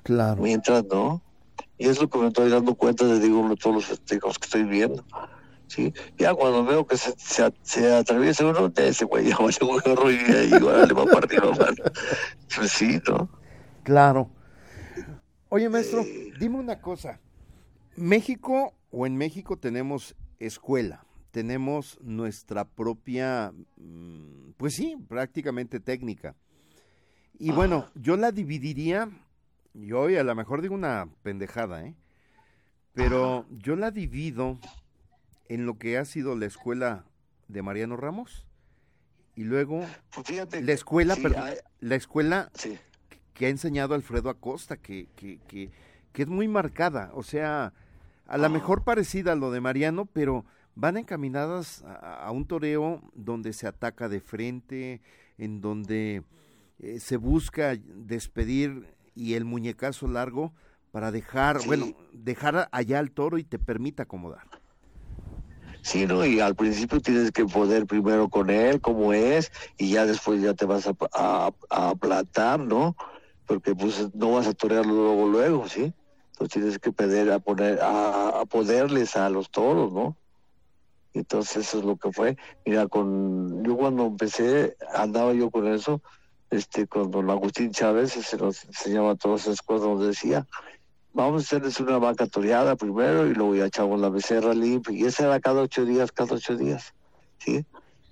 [0.03, 0.43] Claro.
[0.43, 1.23] mientras no.
[1.79, 4.65] Y es lo que me estoy dando cuenta de digo todos los festejos que estoy
[4.65, 5.05] viendo.
[5.69, 9.55] Sí, ya cuando veo que se, se, se atraviesa uno de ese güey, ya vale
[9.61, 11.85] un gorro y ahí órale, va para arriba, mano.
[12.57, 13.29] Pues sí, ¿no?
[13.85, 14.31] Claro.
[15.51, 16.05] Oye, maestro,
[16.41, 17.21] dime una cosa.
[17.99, 26.35] México o en México tenemos escuela, tenemos nuestra propia, mm, pues sí, prácticamente técnica.
[27.39, 29.09] Y bueno, yo la dividiría,
[29.75, 31.95] yo hoy a lo mejor digo una pendejada, ¿eh?
[32.95, 34.59] Pero yo la divido
[35.49, 37.05] en lo que ha sido la escuela
[37.47, 38.45] de Mariano Ramos
[39.37, 42.77] y luego Pues fíjate, la escuela, sí, perdón, hay- la escuela sí.
[43.35, 45.71] que ha enseñado Alfredo Acosta, que, que, que,
[46.13, 47.73] que es muy marcada, o sea,
[48.29, 53.03] a lo mejor parecida a lo de Mariano, pero van encaminadas a, a un toreo
[53.15, 55.01] donde se ataca de frente,
[55.39, 56.23] en donde
[56.79, 60.53] eh, se busca despedir y el muñecazo largo
[60.93, 61.67] para dejar, Sí.
[61.67, 64.47] bueno, dejar allá al toro y te permita acomodar.
[65.83, 66.25] Sí, ¿no?
[66.27, 70.55] Y al principio tienes que poder primero con él, como es, y ya después ya
[70.55, 72.97] te vas a, a, a aplatar, ¿no?
[73.47, 75.95] Porque pues no vas a torearlo luego, luego, ¿sí?
[76.39, 80.17] Entonces tienes que pedir a poner, a, a poderles a los toros, ¿no?
[81.13, 82.37] Entonces eso es lo que fue.
[82.65, 86.01] Mira, con yo cuando empecé, andaba yo con eso,
[86.51, 90.47] este, con don Agustín Chávez, se nos enseñaba todas esas cosas, nos decía,
[91.13, 94.97] vamos a hacerles una vaca toreada primero y luego ya echamos la becerra limpia.
[94.97, 96.95] Y esa era cada ocho días, cada ocho días,
[97.39, 97.67] ¿sí?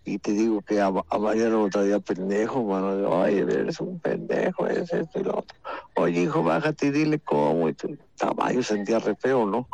[0.07, 2.97] Y te digo que a, a Mariano lo traía pendejo, mano.
[2.97, 5.59] de, Oye, eres un pendejo, es esto y lo otro.
[5.97, 7.69] Oye, hijo, bájate y dile cómo.
[7.69, 9.69] Y tú, "Tama, yo sentía re feo, ¿no?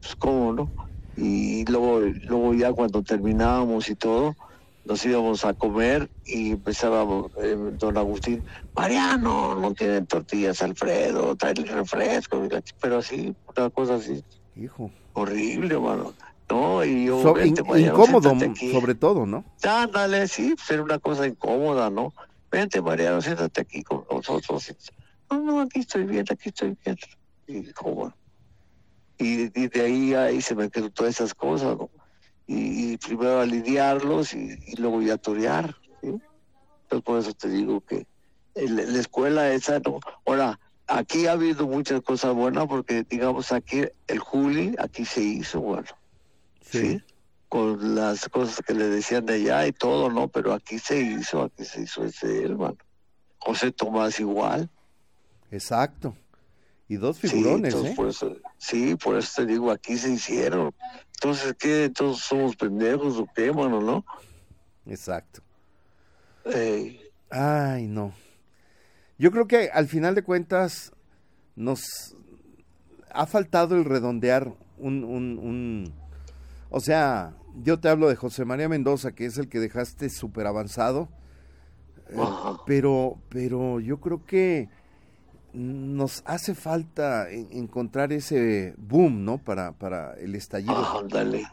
[0.00, 0.72] Pues cómo, ¿no?
[1.16, 4.34] Y luego, luego ya cuando terminábamos y todo,
[4.84, 8.44] nos íbamos a comer y empezábamos, eh, don Agustín,
[8.76, 12.42] Mariano, no tienen tortillas, Alfredo, trae el refresco,
[12.80, 14.24] pero así, una cosa así,
[14.54, 14.92] Hijo.
[15.14, 16.14] horrible, mano.
[16.50, 18.30] No, y yo, So- vente, in- Mariano, incómodo,
[18.72, 19.44] sobre todo, ¿no?
[19.62, 22.12] Ándale, sí, era una cosa incómoda, ¿no?
[22.50, 24.74] Vente, Mariano, siéntate aquí con nosotros.
[25.30, 26.96] No, no, aquí estoy bien, aquí estoy bien.
[27.46, 28.14] Y cómo.
[29.18, 31.90] Y, y de ahí, ahí se me quedó todas esas cosas, ¿no?
[32.46, 36.08] Y, y primero a lidiarlos y, y luego ya torear, ¿sí?
[36.84, 38.06] Entonces por eso te digo que
[38.54, 40.00] el- la escuela esa, ¿no?
[40.24, 45.60] Ahora, aquí ha habido muchas cosas buenas porque, digamos, aquí el Juli, aquí se hizo,
[45.60, 45.86] bueno.
[46.70, 47.02] ¿Sí?
[47.48, 50.28] Con las cosas que le decían de allá y todo, ¿no?
[50.28, 52.76] Pero aquí se hizo, aquí se hizo ese hermano.
[53.38, 54.68] José Tomás igual.
[55.50, 56.14] Exacto.
[56.88, 57.96] Y dos Sí, figurones, entonces, ¿eh?
[57.96, 60.74] por eso, sí, por eso te digo, aquí se hicieron.
[61.14, 61.84] Entonces, ¿qué?
[61.84, 64.04] Entonces somos pendejos o qué, mano, ¿no?
[64.86, 65.42] Exacto.
[66.46, 68.12] Eh, Ay, no.
[69.18, 70.92] Yo creo que al final de cuentas
[71.56, 72.14] nos
[73.10, 75.94] ha faltado el redondear un, un, un...
[76.70, 80.46] O sea, yo te hablo de José María Mendoza, que es el que dejaste súper
[80.46, 81.08] avanzado,
[82.10, 82.26] eh,
[82.66, 84.68] pero, pero yo creo que
[85.52, 89.38] nos hace falta en- encontrar ese boom, ¿no?
[89.38, 90.74] Para, para el estallido.
[90.98, 91.46] ándale.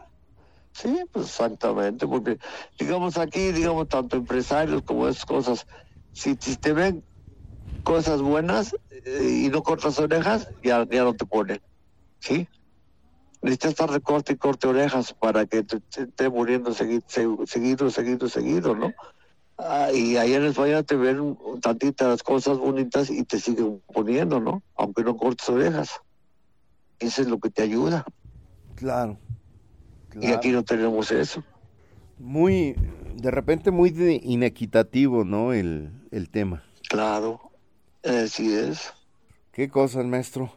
[0.74, 2.38] Sí, pues exactamente, porque
[2.80, 5.66] digamos aquí, digamos, tanto empresarios como esas cosas,
[6.14, 7.06] si, si te ven
[7.84, 11.62] cosas buenas eh, y no cortas orejas, ya, ya no te ponen,
[12.20, 12.48] ¿sí?
[13.46, 17.90] Necesitas estar de corte y corte orejas para que te, esté muriendo segui- se- seguido,
[17.92, 18.92] seguido, seguido, ¿no?
[19.58, 24.64] Ah, y ahí en España te ven tantitas cosas bonitas y te siguen poniendo, ¿no?
[24.76, 25.92] Aunque no cortes orejas.
[27.00, 28.04] Eso es lo que te ayuda.
[28.76, 29.18] Claro.
[30.20, 31.44] Y aquí no tenemos eso.
[32.18, 32.76] Muy,
[33.16, 35.54] de repente muy de- inequitativo, ¿no?
[35.54, 36.64] El, el tema.
[36.90, 37.52] Claro,
[38.04, 38.92] así es.
[39.52, 40.52] Qué cosas, maestro.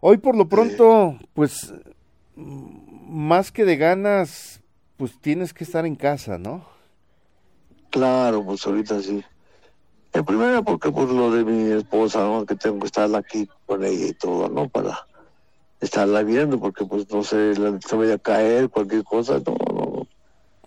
[0.00, 1.72] Hoy por lo pronto, pues,
[2.44, 4.60] más que de ganas,
[4.96, 6.64] pues tienes que estar en casa, ¿no?
[7.90, 9.22] Claro, pues ahorita sí.
[10.12, 12.44] En primera porque por lo de mi esposa, ¿no?
[12.44, 14.68] Que tengo que estar aquí con ella y todo, ¿no?
[14.68, 14.98] Para
[15.80, 19.74] estarla viendo, porque pues no sé, la- se vaya a caer, cualquier cosa, no, no,
[19.74, 20.06] no.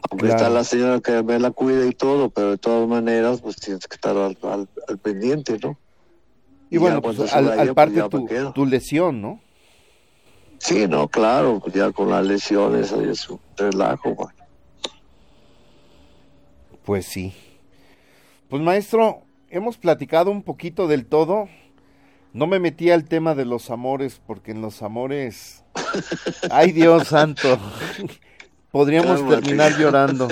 [0.09, 0.35] Aunque Claro.
[0.35, 3.87] está la señora que me la cuida y todo, pero de todas maneras, pues tienes
[3.87, 5.77] que estar al, al- al pendiente, ¿no?
[6.69, 9.39] Y bueno, pues al, al pues, parte tu, tu lesión, ¿no?
[10.63, 14.33] Sí, no, claro, ya con las lesiones ahí es un relajo, man.
[16.85, 17.35] Pues sí.
[18.47, 21.49] Pues maestro, hemos platicado un poquito del todo.
[22.31, 25.65] No me metí al tema de los amores, porque en los amores,
[26.49, 27.59] ay Dios santo,
[28.71, 29.41] podríamos Cálmate.
[29.41, 30.29] terminar llorando.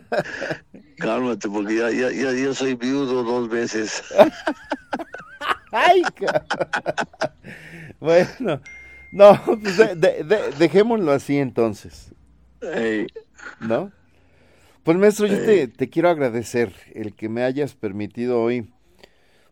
[0.96, 4.02] Cálmate, porque ya, ya, ya, ya soy viudo dos veces.
[5.72, 6.00] Ay,
[8.00, 8.62] bueno,
[9.12, 12.12] no, pues de- de- de- dejémoslo así entonces,
[13.58, 13.92] ¿no?
[14.84, 18.70] Pues maestro, yo te, te quiero agradecer el que me hayas permitido hoy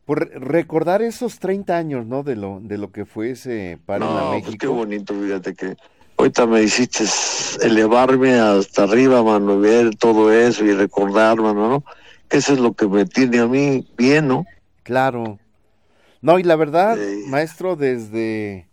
[0.07, 2.23] por re- recordar esos 30 años, ¿no?
[2.25, 4.67] De lo, de lo que fue ese paro en la no, pues qué México.
[4.67, 5.77] bonito, fíjate que
[6.17, 7.05] ahorita me hiciste
[7.63, 11.85] elevarme hasta arriba, mano, ver todo eso y recordar, mano, ¿no?
[12.29, 14.47] Que eso es lo que me tiene a mí bien, ¿no?
[14.83, 15.39] Claro.
[16.23, 18.69] No, y la verdad, maestro, desde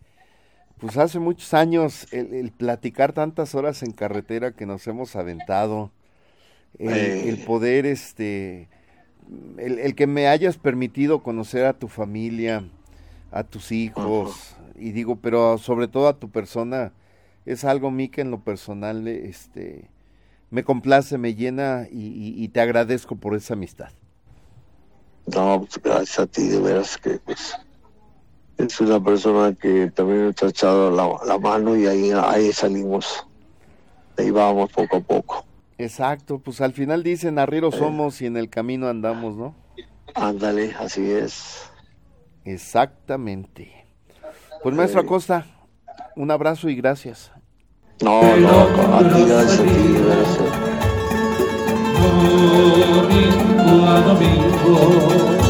[0.81, 5.91] pues hace muchos años el, platicar tantas horas en carretera que nos hemos aventado,
[6.79, 8.67] el, poder, este,
[9.57, 12.63] el, que me hayas permitido conocer a tu familia,
[13.31, 16.93] a tus hijos, y digo, pero sobre todo a tu persona,
[17.45, 19.87] es algo a mí que en lo personal, este,
[20.49, 23.89] me complace, me llena y, te agradezco por esa amistad.
[25.27, 27.55] No, pues gracias a ti, de veras que pues,
[28.57, 33.25] es una persona que también te ha echado la, mano y ahí, ahí salimos,
[34.17, 35.45] ahí vamos poco a poco.
[35.77, 39.55] Exacto, pues al final dicen arrieros somos y en el camino andamos, ¿no?
[40.13, 41.71] Ándale, así es.
[42.45, 43.85] Exactamente.
[44.61, 45.45] Pues maestro Acosta,
[46.15, 47.31] un abrazo y gracias.
[48.01, 48.61] No, no,
[48.95, 49.69] a ti, gracias a ti,
[50.05, 50.81] gracias.
[52.95, 55.41] Domingo a domingo.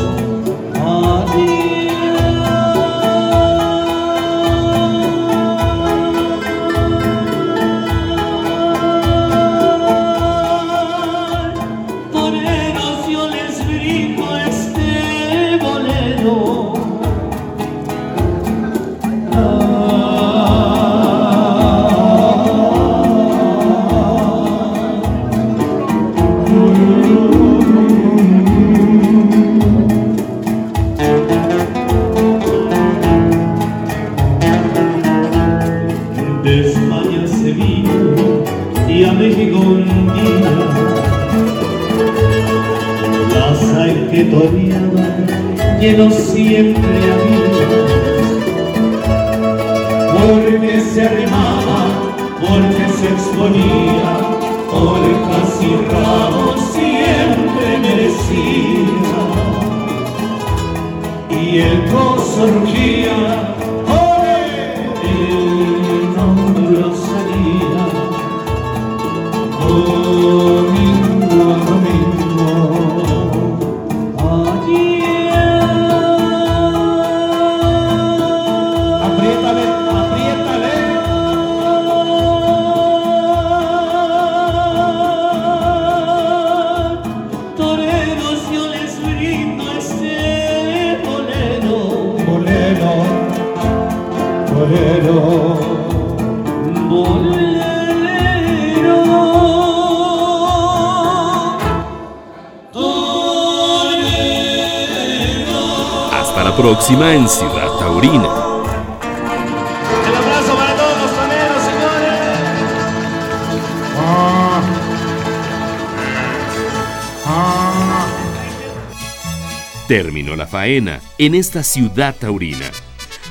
[120.78, 122.72] En esta Ciudad Taurina.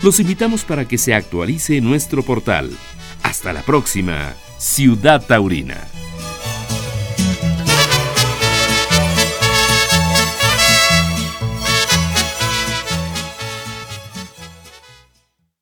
[0.02, 2.70] Los invitamos para que se actualice nuestro portal.
[3.22, 5.99] Hasta la próxima, Ciudad Taurina.